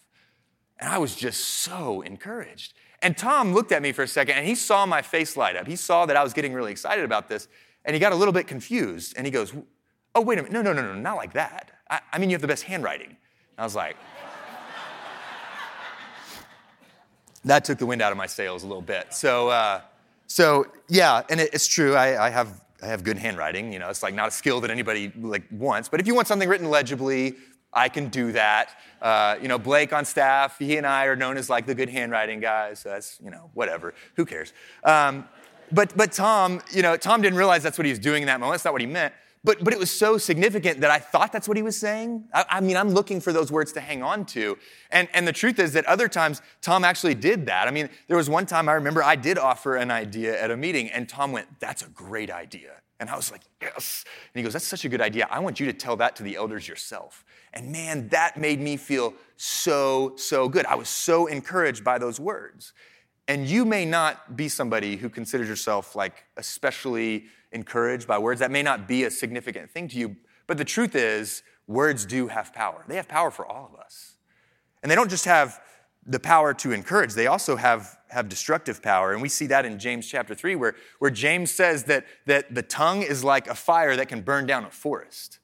[0.79, 2.73] and I was just so encouraged.
[3.01, 5.67] And Tom looked at me for a second, and he saw my face light up.
[5.67, 7.47] He saw that I was getting really excited about this,
[7.85, 9.53] and he got a little bit confused, and he goes,
[10.15, 11.71] "Oh, wait a minute, no, no, no, no, not like that.
[11.89, 13.17] I, I mean, you have the best handwriting." And
[13.57, 13.97] I was like.
[17.45, 19.13] that took the wind out of my sails a little bit.
[19.13, 19.81] So, uh,
[20.27, 21.95] so yeah, and it, it's true.
[21.95, 23.71] I, I, have I have good handwriting.
[23.71, 25.87] You know, it's like not a skill that anybody like wants.
[25.87, 27.35] But if you want something written legibly,
[27.71, 28.77] I can do that.
[29.01, 31.89] Uh, you know, Blake on staff, he and I are known as like the good
[31.89, 32.79] handwriting guys.
[32.79, 33.93] So that's you know whatever.
[34.15, 34.51] Who cares?
[34.83, 35.27] Um,
[35.71, 38.39] but but Tom, you know, Tom didn't realize that's what he was doing in that
[38.39, 38.55] moment.
[38.55, 39.13] That's not what he meant.
[39.45, 42.23] But, but it was so significant that I thought that's what he was saying.
[42.33, 44.57] I, I, mean, I'm looking for those words to hang on to.
[44.89, 47.67] And, and the truth is that other times, Tom actually did that.
[47.67, 50.57] I mean, there was one time I remember I did offer an idea at a
[50.57, 52.71] meeting, and Tom went, That's a great idea.
[52.99, 54.03] And I was like, Yes.
[54.33, 55.27] And he goes, That's such a good idea.
[55.29, 57.23] I want you to tell that to the elders yourself.
[57.53, 60.65] And man, that made me feel so, so good.
[60.65, 62.73] I was so encouraged by those words.
[63.27, 68.39] And you may not be somebody who considers yourself like especially encouraged by words.
[68.41, 70.15] That may not be a significant thing to you,
[70.45, 72.83] but the truth is, words do have power.
[72.87, 74.17] They have power for all of us.
[74.83, 75.59] And they don't just have
[76.05, 79.11] the power to encourage, they also have, have destructive power.
[79.11, 82.61] And we see that in James chapter 3, where, where James says that, that the
[82.61, 85.39] tongue is like a fire that can burn down a forest.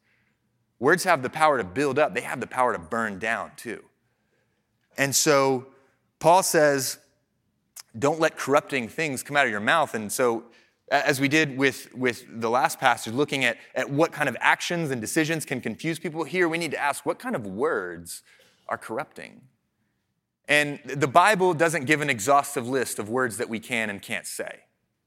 [0.77, 3.83] Words have the power to build up, they have the power to burn down too.
[4.97, 5.65] And so
[6.19, 6.99] Paul says,
[7.97, 9.95] don't let corrupting things come out of your mouth.
[9.95, 10.43] And so
[10.91, 14.91] as we did with, with the last passage, looking at, at what kind of actions
[14.91, 18.23] and decisions can confuse people, here we need to ask what kind of words
[18.67, 19.41] are corrupting?
[20.49, 24.27] And the Bible doesn't give an exhaustive list of words that we can and can't
[24.27, 24.59] say.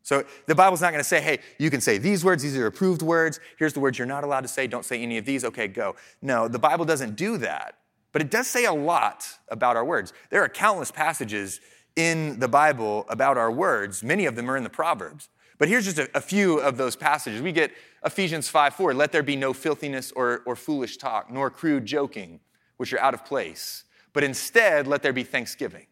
[0.03, 2.67] So the Bible's not going to say, hey, you can say these words, these are
[2.67, 3.41] approved words.
[3.59, 4.67] Here's the words you're not allowed to say.
[4.67, 5.45] Don't say any of these.
[5.45, 5.97] Okay, go.
[6.23, 7.79] No, the Bible doesn't do that.
[8.13, 10.13] But it does say a lot about our words.
[10.31, 11.61] There are countless passages
[11.97, 14.03] in the Bible about our words.
[14.03, 15.29] Many of them are in the Proverbs.
[15.59, 17.41] But here's just a, a, few of those passages.
[17.41, 17.73] We get
[18.05, 22.41] Ephesians 5 4, let there be no filthiness or, or foolish talk, nor crude joking,
[22.77, 25.87] which are out of place, but instead let there be thanksgiving.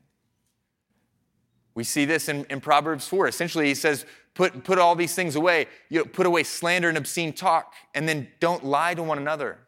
[1.75, 3.29] We see this in, in Proverbs 4.
[3.29, 5.67] Essentially, he says, put, put all these things away.
[5.89, 9.59] You know, put away slander and obscene talk, and then don't lie to one another.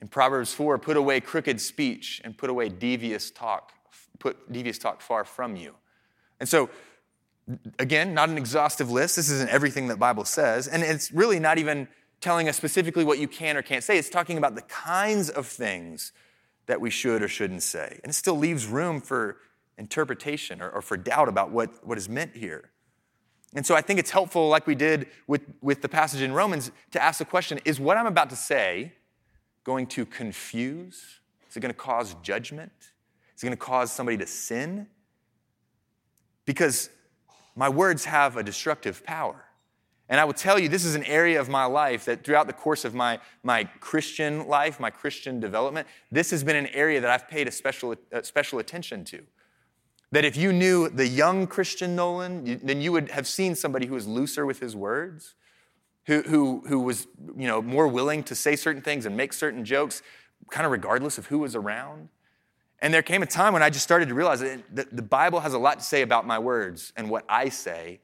[0.00, 3.72] In Proverbs 4, put away crooked speech and put away devious talk.
[4.18, 5.74] Put devious talk far from you.
[6.40, 6.70] And so
[7.78, 9.16] Again, not an exhaustive list.
[9.16, 10.66] This isn't everything that Bible says.
[10.66, 11.86] And it's really not even
[12.20, 13.98] telling us specifically what you can or can't say.
[13.98, 16.12] It's talking about the kinds of things
[16.66, 18.00] that we should or shouldn't say.
[18.02, 19.38] And it still leaves room for
[19.78, 22.70] interpretation or, or for doubt about what, what is meant here.
[23.54, 26.72] And so I think it's helpful, like we did with, with the passage in Romans,
[26.90, 28.92] to ask the question is what I'm about to say
[29.62, 31.20] going to confuse?
[31.48, 32.72] Is it going to cause judgment?
[33.36, 34.88] Is it going to cause somebody to sin?
[36.46, 36.88] because
[37.56, 39.46] my words have a destructive power.
[40.08, 42.52] And I will tell you, this is an area of my life that throughout the
[42.52, 47.10] course of my, my Christian life, my Christian development, this has been an area that
[47.10, 49.22] I've paid a special, a special attention to.
[50.12, 53.86] That if you knew the young Christian Nolen, you, then you would have seen somebody
[53.86, 55.34] who was looser with his words,
[56.04, 59.64] who, who, who was you know, more willing to say certain things and make certain
[59.64, 60.02] jokes,
[60.50, 62.10] kind of regardless of who was around.
[62.80, 65.54] And there came a time when I just started to realize that the Bible has
[65.54, 68.00] a lot to say about my words and what I say,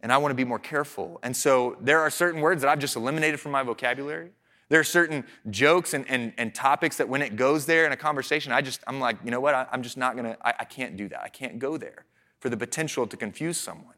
[0.00, 1.18] and I want to be more careful.
[1.22, 4.30] And so there are certain words that I've just eliminated from my vocabulary.
[4.68, 7.96] There are certain jokes and, and, and topics that when it goes there in a
[7.96, 10.64] conversation, I just, I'm like, you know what, I, am just not gonna, I, I
[10.64, 11.22] can't do that.
[11.22, 12.04] I can't go there
[12.40, 13.94] for the potential to confuse someone.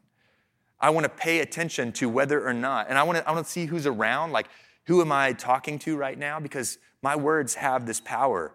[0.79, 3.45] I want to pay attention to whether or not, and I want to, I want
[3.45, 4.47] to see who's around, like
[4.85, 6.39] who am I talking to right now?
[6.39, 8.53] Because my words have this power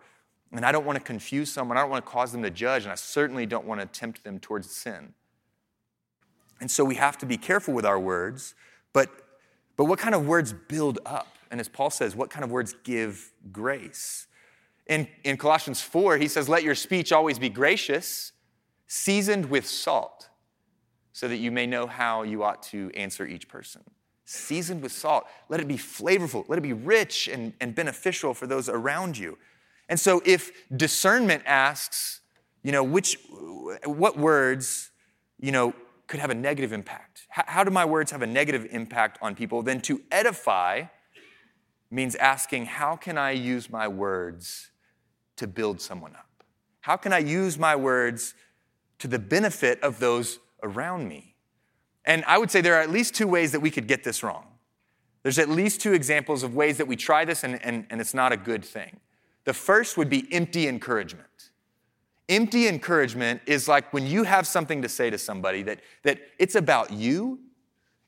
[0.57, 1.77] and I don't want to confuse someone.
[1.77, 2.85] I don't want to cause them to judge.
[2.85, 5.15] And I certainly don't want to tempt them towards sin.
[6.61, 8.55] And so we have to be careful with our words.
[8.93, 9.11] But,
[9.77, 11.37] but what kind of words build up?
[11.51, 14.29] And as Paul says, what kind of words give grace?
[14.87, 18.33] In, in Colossians 4, he says, Let your speech always be gracious,
[18.87, 20.29] seasoned with salt,
[21.13, 23.83] so that you may know how you ought to answer each person.
[24.25, 25.27] Seasoned with salt.
[25.49, 26.49] Let it be flavorful.
[26.49, 29.39] Let it be rich and, and beneficial for those around you.
[29.89, 32.21] And so if discernment asks,
[32.63, 33.19] you know, which,
[33.85, 34.91] what words,
[35.39, 35.75] you know,
[36.07, 37.27] could have a negative impact?
[37.29, 39.63] How, how do my words have a negative impact on people?
[39.63, 40.85] Then to edify
[41.91, 44.71] means asking, how can I use my words
[45.37, 46.45] to build someone up?
[46.81, 48.35] How can I use my words
[48.99, 51.37] to the benefit of those around me?
[52.05, 54.23] And I would say there are at least two ways that we could get this
[54.23, 54.47] wrong.
[55.23, 58.13] There's at least two examples of ways that we try this and, and, and it's
[58.13, 59.01] not a good thing.
[59.45, 61.51] The first would be empty encouragement.
[62.29, 66.55] Empty encouragement is like when you have something to say to somebody that, that it's
[66.55, 67.39] about you,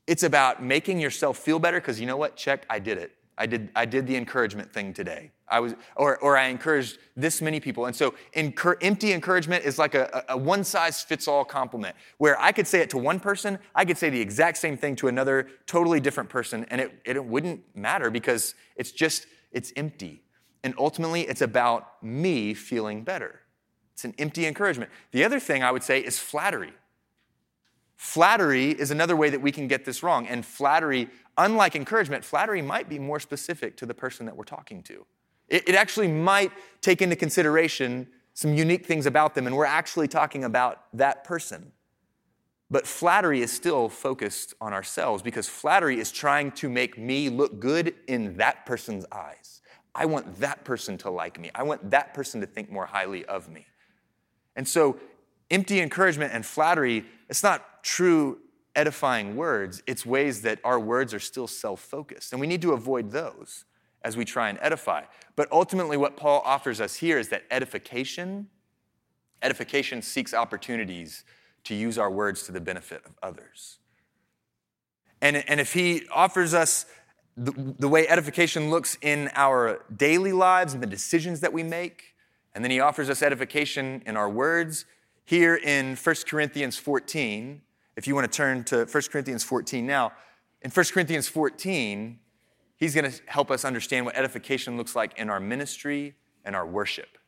[0.06, 2.36] it's about making yourself feel better, because you know what?
[2.36, 3.12] Check, I did it.
[3.38, 5.30] I did, I did the encouragement thing today.
[5.48, 7.84] I was, or, or I encouraged this many people.
[7.84, 12.40] And so incur, empty encouragement is like a, a one size fits all compliment where
[12.40, 15.08] I could say it to one person, I could say the exact same thing to
[15.08, 20.22] another totally different person, and it, it wouldn't matter because it's just, it's empty.
[20.66, 23.38] And ultimately, it's about me feeling better.
[23.92, 24.90] It's an empty encouragement.
[25.12, 26.72] The other thing I would say is flattery.
[27.94, 30.26] Flattery is another way that we can get this wrong.
[30.26, 34.82] And flattery, unlike encouragement, flattery might be more specific to the person that we're talking
[34.82, 35.06] to.
[35.46, 36.50] It, it, actually might
[36.80, 41.70] take into consideration some unique things about them, and we're actually talking about that person.
[42.72, 47.60] But flattery is still focused on ourselves because flattery is trying to make me look
[47.60, 49.62] good in that person's eyes.
[49.96, 51.50] I want that person to like me.
[51.54, 53.66] I want that person to think more highly of me.
[54.54, 54.98] And so,
[55.50, 58.38] empty encouragement and flattery, it's not true
[58.74, 62.32] edifying words, it's ways that our words are still self focused.
[62.32, 63.64] And we need to avoid those
[64.02, 65.04] as we try and edify.
[65.34, 68.48] But ultimately, what Paul offers us here is that edification,
[69.42, 71.24] edification seeks opportunities
[71.64, 73.78] to use our words to the benefit of others.
[75.22, 76.84] And, and if he offers us
[77.36, 82.14] the, the way edification looks in our daily lives and the decisions that we make.
[82.54, 84.86] And then he offers us edification in our words.
[85.24, 87.60] Here in 1 Corinthians 14,
[87.96, 90.12] if you want to turn to 1 Corinthians 14 now,
[90.62, 92.18] in 1 Corinthians 14,
[92.76, 96.66] he's going to help us understand what edification looks like in our ministry and our
[96.66, 97.18] worship.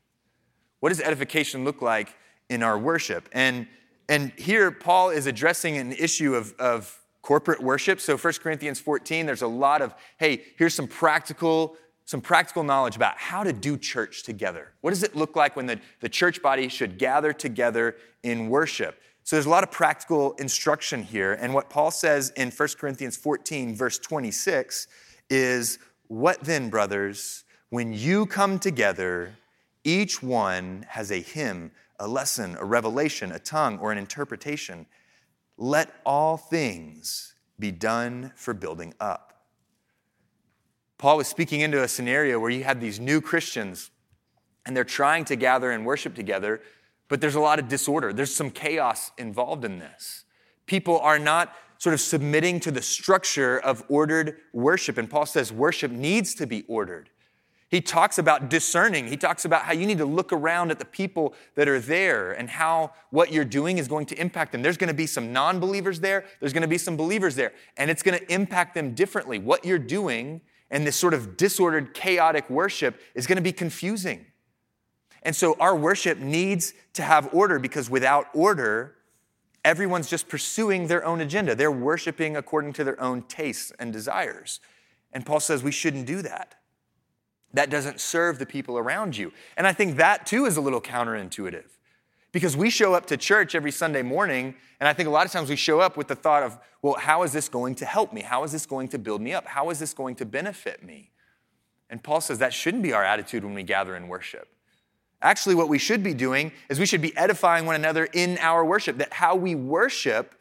[0.81, 2.15] What does edification look like
[2.49, 3.29] in our worship?
[3.33, 3.67] And,
[4.09, 8.01] and here, Paul is addressing an issue of, of corporate worship.
[8.01, 12.97] So 1 Corinthians 14, there's a lot of, hey, here's some practical, some practical knowledge
[12.97, 14.73] about how to do church together.
[14.81, 19.01] What does it look like when the, the church body should gather together in worship?
[19.25, 21.35] So there's a lot of practical instruction here.
[21.35, 24.87] And what Paul says in 1 Corinthians 14, verse 26,
[25.29, 29.35] is, What then, brothers, when you come together,
[29.85, 34.87] each one has a hymn, a lesson, a revelation, a tongue, or an interpretation.
[35.59, 39.43] Let all things be done for building up.
[40.97, 43.91] Paul was speaking into a scenario where you had these new Christians
[44.65, 46.61] and they're trying to gather and worship together,
[47.09, 48.13] but there's a lot of disorder.
[48.13, 50.25] There's some chaos involved in this.
[50.67, 54.99] People are not sort of submitting to the structure of ordered worship.
[54.99, 57.11] And Paul says worship needs to be ordered.
[57.71, 59.09] He talks about discerning.
[59.09, 62.33] He talks about how you need to look around at the people that are there
[62.33, 64.63] and how what you're doing is going to impact them.
[64.63, 67.53] There's going to be some non believers there, there's going to be some believers there,
[67.77, 69.39] and it's going to impact them differently.
[69.39, 74.27] What you're doing and this sort of disordered, chaotic worship is going to be confusing.
[75.23, 78.97] And so our worship needs to have order because without order,
[79.65, 81.55] everyone's just pursuing their own agenda.
[81.55, 84.61] They're worshiping according to their own tastes and desires.
[85.13, 86.58] And Paul says we shouldn't do that.
[87.55, 89.33] That doesn't serve the people around you.
[89.57, 91.65] And I think that too is a little counterintuitive.
[92.31, 95.33] Because we show up to church every Sunday morning, and I think a lot of
[95.33, 98.13] times we show up with the thought of, well, how is this going to help
[98.13, 98.21] me?
[98.21, 99.47] How is this going to build me up?
[99.47, 101.11] How is this going to benefit me?
[101.89, 104.49] And Paul says that shouldn't be our attitude when we gather in worship.
[105.23, 108.65] Actually, what we should be doing is we should be edifying one another in our
[108.65, 110.35] worship, that how we worship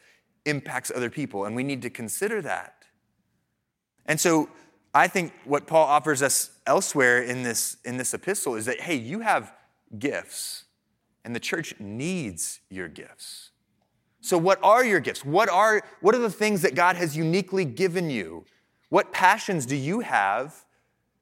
[0.46, 2.84] impacts other people, and we need to consider that.
[4.06, 4.50] And so
[4.98, 8.96] I think what Paul offers us elsewhere in this, in this epistle is that, hey,
[8.96, 9.54] you have
[10.00, 10.64] gifts,
[11.24, 13.52] and the church needs your gifts.
[14.22, 15.24] So, what are your gifts?
[15.24, 18.46] What are, what are the things that God has uniquely given you?
[18.90, 20.66] What passions do you have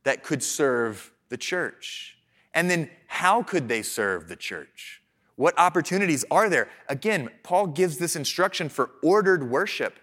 [0.03, 2.17] that could serve the church?
[2.53, 5.01] And then, how could they serve the church?
[5.35, 6.69] What opportunities are there?
[6.87, 9.99] Again, Paul gives this instruction for ordered worship.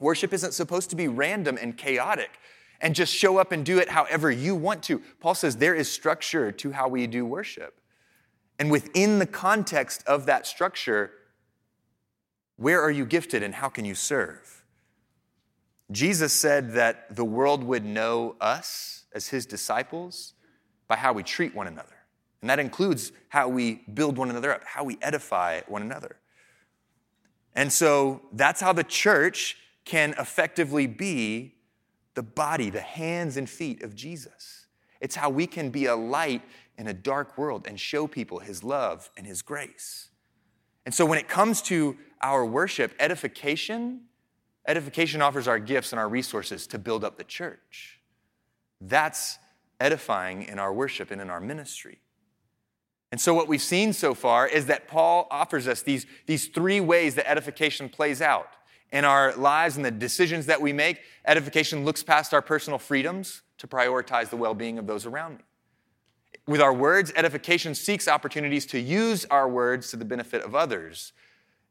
[0.00, 2.40] Worship isn't supposed to be random and chaotic
[2.80, 5.00] and just show up and do it however you want to.
[5.20, 7.80] Paul says there is structure to how we do worship.
[8.58, 11.10] And within the context of that structure,
[12.56, 14.64] where are you gifted and how can you serve?
[15.90, 20.34] Jesus said that the world would know us as his disciples
[20.88, 21.96] by how we treat one another.
[22.40, 26.16] And that includes how we build one another up, how we edify one another.
[27.54, 31.53] And so that's how the church can effectively be
[32.14, 34.66] the body, the hands and feet of Jesus.
[35.00, 36.42] It's how we can be a light
[36.78, 40.08] in a dark world and show people his love and his grace.
[40.86, 44.02] And so when it comes to our worship, edification,
[44.66, 48.00] edification offers our gifts and our resources to build up the church.
[48.80, 49.38] That's
[49.80, 52.00] edifying in our worship and in our ministry.
[53.12, 56.80] And so, what we've seen so far is that Paul offers us these, these three
[56.80, 58.48] ways that edification plays out
[58.92, 61.00] in our lives and the decisions that we make.
[61.24, 65.44] Edification looks past our personal freedoms to prioritize the well being of those around me.
[66.46, 71.12] With our words, edification seeks opportunities to use our words to the benefit of others.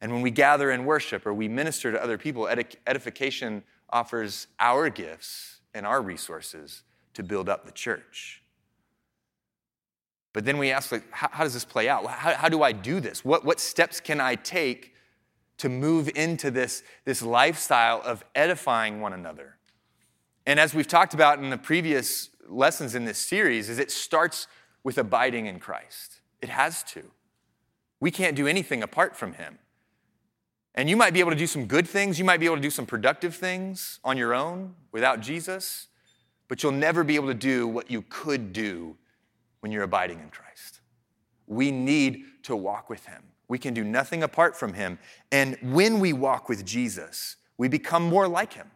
[0.01, 2.47] And when we gather in worship or we minister to other people,
[2.87, 8.41] edification offers our gifts and our resources to build up the church.
[10.33, 12.05] But then we ask, like, how, how does this play out?
[12.07, 13.23] How, how, do I do this?
[13.23, 14.92] What, what steps can I take
[15.57, 19.57] to move into this, this lifestyle of edifying one another?
[20.45, 24.47] And as we've talked about in the previous lessons in this series, is it starts
[24.83, 26.19] with abiding in Christ.
[26.41, 27.03] It has to.
[27.99, 29.59] We can't do anything apart from Him.
[30.75, 32.61] And you might be able to do some good things, you might be able to
[32.61, 35.87] do some productive things on your own without Jesus,
[36.47, 38.97] but you'll never be able to do what you could do
[39.61, 40.81] when you're abiding in Christ.
[41.47, 43.23] We need to walk with Him.
[43.53, 44.97] We can do nothing apart from Him.
[45.31, 48.71] And when we walk with Jesus, we become more like Him.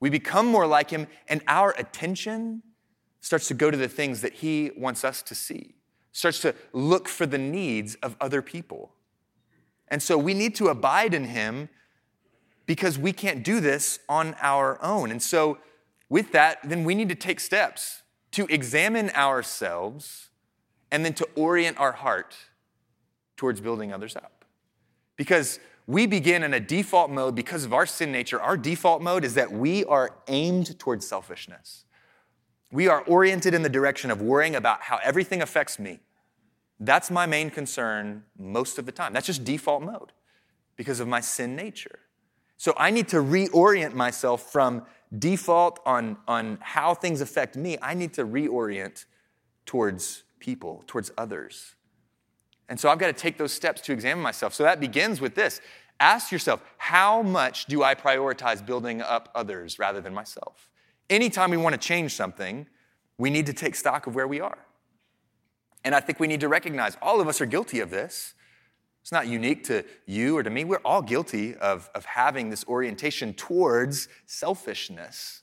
[0.00, 2.62] We become more like Him, and our attention
[3.20, 5.74] starts to go to the things that He wants us to see,
[6.10, 8.94] starts to look for the needs of other people.
[9.88, 11.68] And so we need to abide in Him
[12.64, 15.10] because we can't do this on our own.
[15.10, 15.58] And so,
[16.08, 18.00] with that, then we need to take steps
[18.30, 20.30] to examine ourselves
[20.90, 22.34] and then to orient our heart
[23.42, 24.44] towards building others up.
[25.16, 28.40] Because we begin in a default mode because of our sin nature.
[28.40, 31.84] Our default mode is that we are aimed towards selfishness.
[32.70, 35.98] We are oriented in the direction of worrying about how everything affects me.
[36.78, 39.12] That's my main concern most of the time.
[39.12, 40.12] That's just default mode
[40.76, 41.98] because of my sin nature.
[42.58, 44.86] So I need to reorient myself from
[45.18, 47.76] default on, on how things affect me.
[47.82, 49.04] I need to reorient
[49.66, 51.74] towards people, towards others.
[52.68, 54.54] And so I've got to take those steps to examine myself.
[54.54, 55.60] So that begins with this
[56.00, 60.68] ask yourself, how much do I prioritize building up others rather than myself?
[61.12, 62.66] anytime we want to change something,
[63.18, 64.58] we need to take stock of where we are.
[65.84, 68.34] And I think we need to recognize all of us are guilty of this.
[69.02, 70.64] It's not unique to you or to me.
[70.64, 75.42] We're all guilty of, of having this orientation towards selfishness.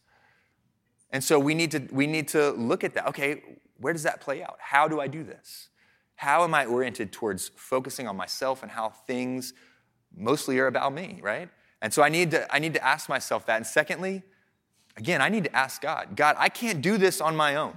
[1.11, 3.07] And so we need, to, we need to look at that.
[3.07, 3.43] Okay,
[3.77, 4.57] where does that play out?
[4.59, 5.69] How do I do this?
[6.19, 9.53] How am I oriented towards focusing on myself and how things
[10.15, 11.49] mostly are about me, right?
[11.81, 13.57] And so I need to, I need to ask myself that.
[13.57, 14.23] And secondly,
[14.99, 17.73] Again, I need to ask God God, I can't do this on my own.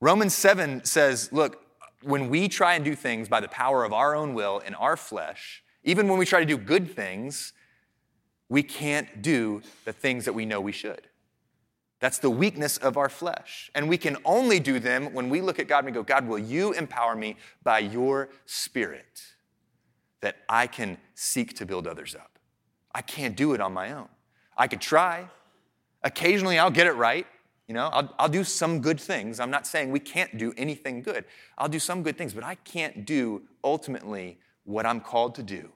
[0.00, 1.62] Romans 7 says, look,
[2.02, 4.96] when we try and do things by the power of our own will in our
[4.96, 7.52] flesh, even when we try to do good things,
[8.48, 11.08] we can't do the things that we know we should.
[11.98, 13.70] That's the weakness of our flesh.
[13.74, 16.28] And we can only do them when we look at God and we go, God,
[16.28, 19.22] will you empower me by your spirit?
[20.20, 22.38] that I can seek to build others up.
[22.94, 24.08] I can't do it on my own.
[24.56, 25.28] I could try.
[26.02, 27.26] Occasionally, I'll get it right.
[27.68, 29.40] You know, I'll, I'll do some good things.
[29.40, 31.24] I'm not saying we can't do anything good.
[31.58, 35.70] I'll do some good things, but I can't do ultimately what I'm called to do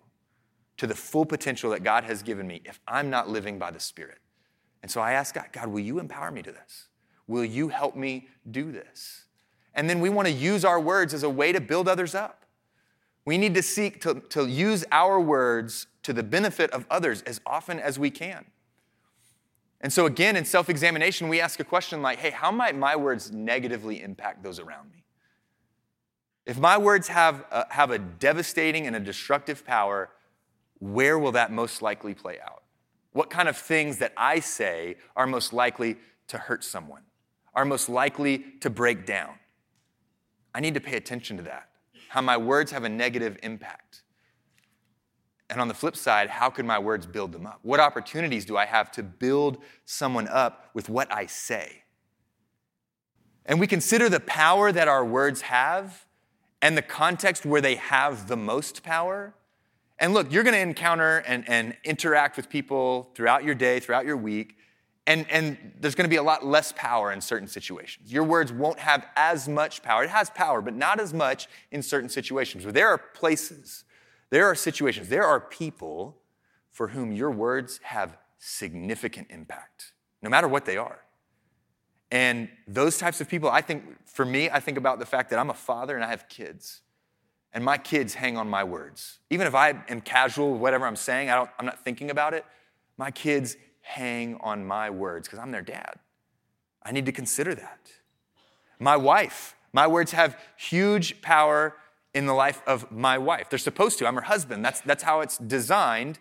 [0.79, 3.81] to the full potential that God has given me if I'm not living by the
[3.81, 4.18] Spirit.
[4.83, 6.87] And so I ask God, God, will you empower me to this?
[7.26, 9.24] Will you help me do this?
[9.74, 12.45] And then we want to use our words as a way to build others up.
[13.24, 17.41] We need to seek to, to use our words to the benefit of others as
[17.47, 18.47] often as we can.
[19.81, 22.97] And so, again, in self examination, we ask a question like, hey, how might my
[22.97, 25.05] words negatively impact those around me?
[26.47, 30.11] If my words have a, have a devastating and a destructive power,
[30.81, 32.60] where will that most likely play out?
[33.13, 35.97] What kind of things that I say are most likely
[36.29, 37.03] to hurt someone,
[37.55, 39.35] are most likely to break down?
[40.55, 41.69] I need to pay attention to that,
[42.09, 44.03] how my words have a negative impact.
[45.49, 47.59] And on the flip side, how can my words build them up?
[47.63, 51.83] What opportunities do I have to build someone up with what I say?
[53.47, 56.07] And we consider the power that our words have
[56.63, 59.35] and the context where they have the most power.
[60.01, 64.07] And look, you're going to encounter and, and interact with people throughout your day, throughout
[64.07, 64.57] your week,
[65.07, 68.12] and, and there's going to be a lot less power in certain situations.
[68.12, 70.05] Your words won't have as much power.
[70.05, 72.64] It has power, but not as much in certain situations.
[72.64, 73.84] But there are places
[74.30, 76.16] there are situations, there are people
[76.70, 79.92] for whom your words have significant impact,
[80.22, 81.01] no matter what they are.
[82.12, 85.38] And those types of people, I think, for me, I think about the fact that
[85.38, 86.80] I'm a father and I have kids.
[87.53, 89.18] And my kids hang on my words.
[89.28, 92.32] Even if I am casual with whatever I'm saying, I don't, I'm not thinking about
[92.34, 92.44] it,
[92.96, 95.94] my kids hang on my words because I'm their dad.
[96.82, 97.90] I need to consider that.
[98.78, 101.76] My wife, my words have huge power
[102.14, 103.51] in the life of my wife.
[103.51, 104.07] They're supposed to.
[104.07, 104.64] I'm her husband.
[104.64, 106.18] That's, that's how it's designed.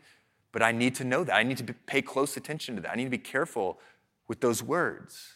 [0.51, 1.35] But I need to know that.
[1.35, 2.91] I need to pay close attention to that.
[2.91, 3.79] I need to be careful
[4.27, 5.35] with those words.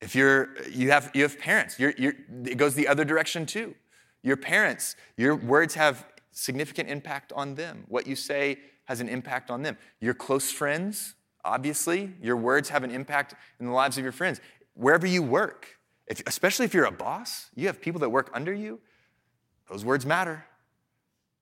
[0.00, 2.14] If you're, you, have, you have parents, you're, you're,
[2.44, 3.74] it goes the other direction too.
[4.22, 7.84] Your parents, your words have significant impact on them.
[7.88, 9.76] What you say has an impact on them.
[10.00, 11.14] Your close friends,
[11.44, 14.40] obviously, your words have an impact in the lives of your friends.
[14.74, 18.52] Wherever you work, if, especially if you're a boss, you have people that work under
[18.52, 18.80] you,
[19.70, 20.46] those words matter.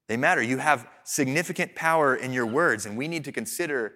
[0.07, 0.43] They matter.
[0.43, 3.95] You have significant power in your words, and we need to consider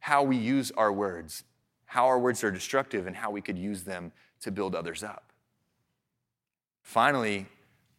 [0.00, 1.44] how we use our words,
[1.86, 5.32] how our words are destructive, and how we could use them to build others up.
[6.82, 7.46] Finally,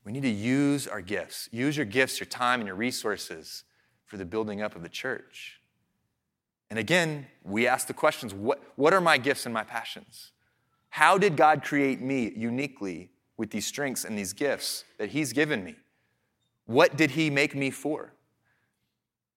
[0.03, 1.49] we need to use our gifts.
[1.51, 3.63] Use your gifts, your time, and your resources
[4.05, 5.59] for the building up of the church.
[6.69, 10.31] And again, we ask the questions what, what are my gifts and my passions?
[10.89, 15.63] How did God create me uniquely with these strengths and these gifts that He's given
[15.63, 15.75] me?
[16.65, 18.13] What did He make me for?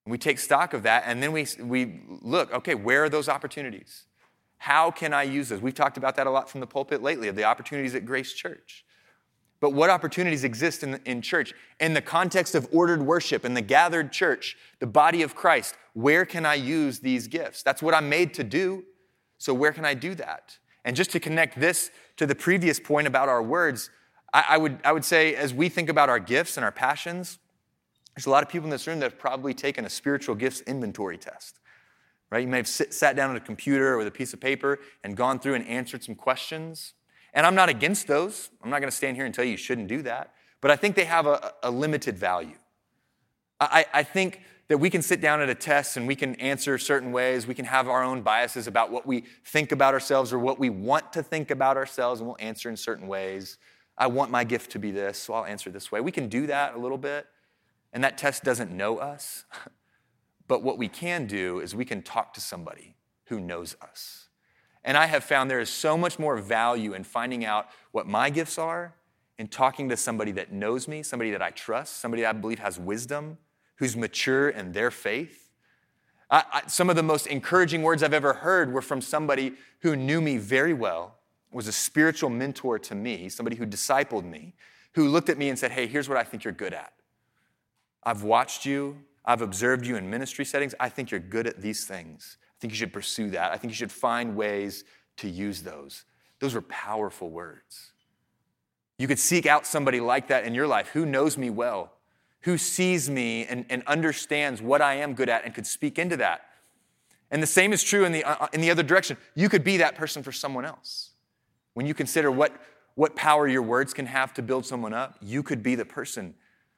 [0.05, 4.07] we take stock of that and then we, we look okay, where are those opportunities?
[4.59, 5.61] How can I use those?
[5.61, 8.33] We've talked about that a lot from the pulpit lately of the opportunities at Grace
[8.33, 8.85] Church.
[9.63, 11.55] But what opportunities exist in, in church?
[11.79, 16.27] In the context of ordered worship, in the gathered church, the body of Christ, where
[16.27, 17.63] can I use these gifts?
[17.63, 18.83] That's what I'm made to do.
[19.39, 20.59] So, where can I do that?
[20.85, 23.89] And just to connect this to the previous point about our words,
[24.35, 27.39] I, I, would, I would say as we think about our gifts and our passions,
[28.17, 30.61] there's a lot of people in this room that have probably taken a spiritual gifts
[30.63, 31.61] inventory test.
[32.33, 32.41] Right?
[32.41, 34.81] You may have sit, sat down at a computer or with a piece of paper
[35.05, 36.95] and gone through and answered some questions.
[37.33, 38.51] And I'm not against those.
[38.63, 40.35] I'm not going to stand here and tell you you shouldn't do that.
[40.61, 42.57] But I think they have a, a limited value.
[43.61, 46.79] I, I think that we can sit down at a test and we can answer
[46.79, 47.47] certain ways.
[47.47, 50.71] We can have our own biases about what we think about ourselves or what we
[50.71, 53.59] want to think about ourselves, and we'll answer in certain ways.
[53.99, 56.01] I want my gift to be this, so I'll answer this way.
[56.01, 57.27] We can do that a little bit,
[57.93, 59.45] and that test doesn't know us.
[60.49, 64.29] But what we can do is we can talk to somebody who knows us.
[64.85, 68.31] And I have found there is so much more value in finding out what my
[68.31, 68.95] gifts are
[69.39, 72.79] and talking to somebody that knows me, somebody that I trust, somebody I believe has
[72.79, 73.39] wisdom
[73.77, 75.51] who's mature in their faith.
[76.31, 79.97] I, I, some of the most encouraging words I've ever heard were from somebody who
[79.97, 81.17] knew me very well,
[81.53, 84.55] was a spiritual mentor to me, somebody who discipled me,
[84.95, 86.93] who looked at me and said, Hey, here's what I think you're good at.
[88.03, 90.75] I've watched you, I've observed you in ministry settings.
[90.81, 92.37] I think you're good at these things.
[92.63, 93.51] I think you should pursue that.
[93.51, 94.85] I think you should find ways
[95.17, 96.05] to use those.
[96.39, 97.91] Those were powerful words.
[98.99, 101.93] You could seek out somebody like that in your life who knows me well,
[102.43, 106.17] who sees me and, and understands what I am good at and could speak into
[106.19, 106.43] that.
[107.33, 109.17] And the same is true in the, uh, in the other direction.
[109.35, 111.11] You could be that person for someone else.
[111.75, 112.53] When you consider what,
[112.95, 116.35] what power your words can have to build someone up, you could be the person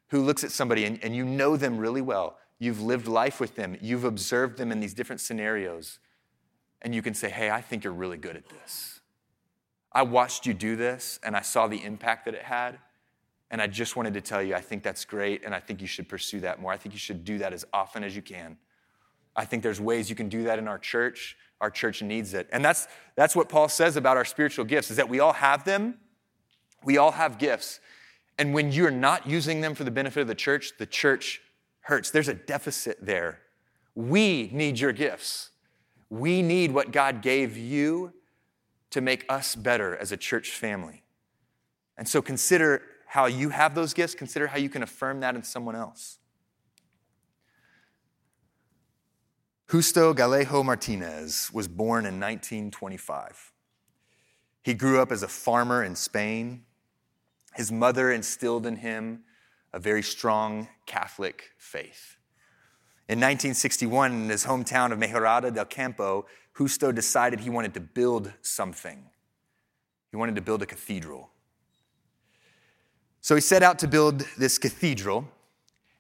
[0.09, 2.39] who looks at somebody and, and you know them really well.
[2.65, 5.99] You've lived life with them, you've observed them in these different scenarios,
[6.81, 9.01] and you can say, Hey, I think you're really good at this.
[9.93, 12.79] I watched you do this and I saw the impact that it had.
[13.51, 15.87] And I just wanted to tell you, I think that's great, and I think you
[15.87, 16.73] should pursue that more.
[16.73, 18.57] I think you should do that as often as you can.
[19.37, 21.37] I think there's ways you can do that in our church.
[21.61, 22.49] Our church needs it.
[22.51, 25.65] And that's, that's what Paul says about our spiritual gifts, is that we all have
[25.65, 25.99] them.
[26.83, 27.79] We all have gifts.
[28.39, 31.41] And when you're not using them for the benefit of the church, the church
[31.85, 32.11] hurts.
[32.11, 33.41] There's a deficit there.
[33.95, 35.51] We need your gifts.
[36.11, 38.13] We need what God gave you
[38.91, 41.05] to make us better as a church family.
[41.97, 45.43] And so consider how you have those gifts, consider how you can affirm that in
[45.43, 46.19] someone else.
[49.71, 53.53] Justo Gallego Martinez was born in 1925.
[54.63, 56.65] He grew up as a farmer in Spain.
[57.55, 59.25] His mother instilled in him
[59.75, 62.17] a very strong Catholic faith.
[63.09, 68.33] In 1961, in his hometown of Mejorada del Campo, Justo decided he wanted to build
[68.41, 69.11] something.
[70.13, 71.29] He wanted to build a cathedral.
[73.21, 75.27] So he set out to build this cathedral,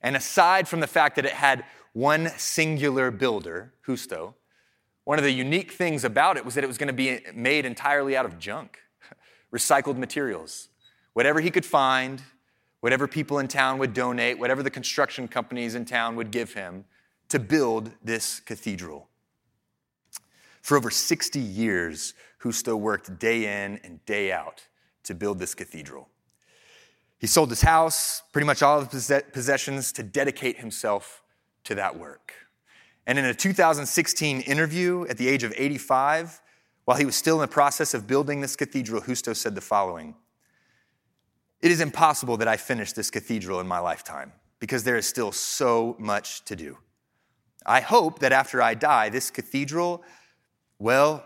[0.00, 1.64] and aside from the fact that it had
[1.94, 4.36] one singular builder, Justo,
[5.02, 7.66] one of the unique things about it was that it was going to be made
[7.66, 8.78] entirely out of junk,
[9.52, 10.68] recycled materials.
[11.12, 12.22] Whatever he could find,
[12.84, 16.84] whatever people in town would donate, whatever the construction companies in town would give him
[17.30, 19.08] to build this cathedral.
[20.60, 22.12] For over 60 years,
[22.42, 24.66] Justo worked day in and day out
[25.04, 26.10] to build this cathedral.
[27.16, 31.22] He sold his house, pretty much all of his possessions, to dedicate himself
[31.64, 32.34] to that work.
[33.06, 36.38] And in a 2016 interview at the age of 85,
[36.84, 40.16] while he was still in the process of building this cathedral, Justo said the following
[41.64, 45.32] It is impossible that I finish this cathedral in my lifetime because there is still
[45.32, 46.76] so much to do.
[47.64, 50.04] I hope that after I die, this cathedral,
[50.78, 51.24] well,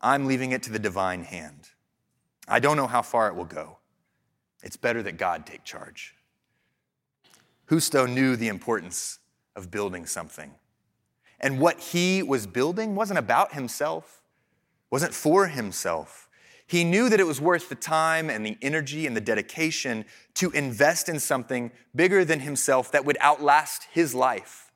[0.00, 1.68] I'm leaving it to the divine hand.
[2.48, 3.76] I don't know how far it will go.
[4.62, 6.14] It's better that God take charge.
[7.68, 9.18] Justo knew the importance
[9.54, 10.52] of building something.
[11.40, 14.22] And what he was building wasn't about himself,
[14.90, 16.23] wasn't for himself.
[16.66, 20.04] He knew that it was worth the time and the energy and the dedication
[20.34, 24.72] to invest in something bigger than himself that would outlast his life.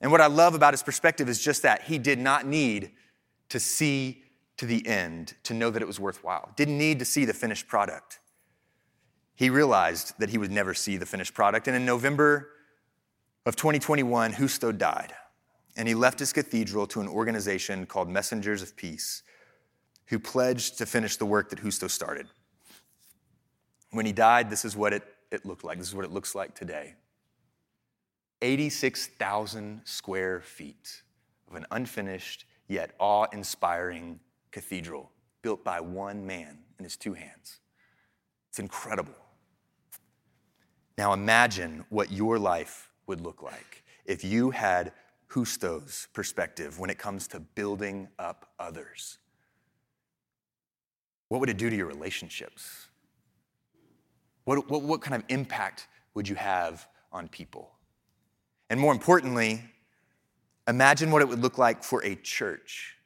[0.00, 2.92] And what I love about his perspective is just that he did not need
[3.48, 4.22] to see
[4.56, 7.66] to the end to know that it was worthwhile, didn't need to see the finished
[7.66, 8.20] product
[9.34, 11.66] he realized that he would never see the finished product.
[11.66, 12.50] And in November
[13.44, 15.12] of 2021, Justo died.
[15.76, 19.22] And he left his cathedral to an organization called Messengers of Peace,
[20.12, 22.26] who pledged to finish the work that Justo started.
[23.92, 25.78] When he died, this is what it, it looked like.
[25.78, 26.96] This is what it looks like today
[28.42, 31.00] 86,000 square feet
[31.48, 35.10] of an unfinished yet awe inspiring cathedral
[35.40, 37.60] built by one man in his two hands.
[38.50, 39.14] It's incredible.
[40.98, 44.92] Now imagine what your life would look like if you had
[45.32, 49.16] Justo's perspective when it comes to building up others.
[51.32, 52.88] What would it do to your relationships?
[54.44, 57.70] What, what, what kind of impact would you have on people?
[58.68, 59.64] And more importantly,
[60.68, 62.98] imagine what it would look like for a church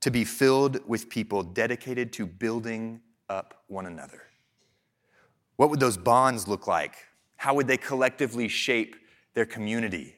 [0.00, 4.22] to be filled with people dedicated to building up one another.
[5.54, 6.96] What would those bonds look like?
[7.36, 8.96] How would they collectively shape
[9.34, 10.16] their community?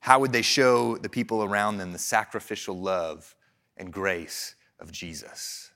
[0.00, 3.34] How would they show the people around them the sacrificial love
[3.78, 5.70] and grace of Jesus?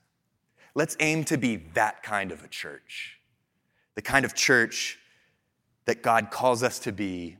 [0.73, 3.19] Let's aim to be that kind of a church,
[3.95, 4.97] the kind of church
[5.85, 7.37] that God calls us to be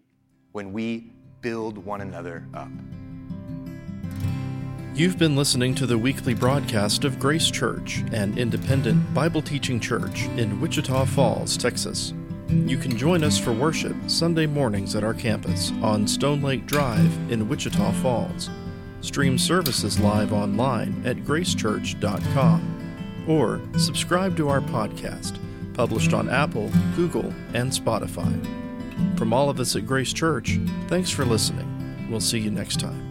[0.52, 2.68] when we build one another up.
[4.94, 10.24] You've been listening to the weekly broadcast of Grace Church, an independent Bible teaching church
[10.36, 12.14] in Wichita Falls, Texas.
[12.50, 17.32] You can join us for worship Sunday mornings at our campus on Stone Lake Drive
[17.32, 18.50] in Wichita Falls.
[19.00, 22.81] Stream services live online at gracechurch.com
[23.28, 25.38] or subscribe to our podcast,
[25.74, 28.32] published on Apple, Google, and Spotify.
[29.18, 32.08] From all of us at Grace Church, thanks for listening.
[32.10, 33.11] We'll see you next time.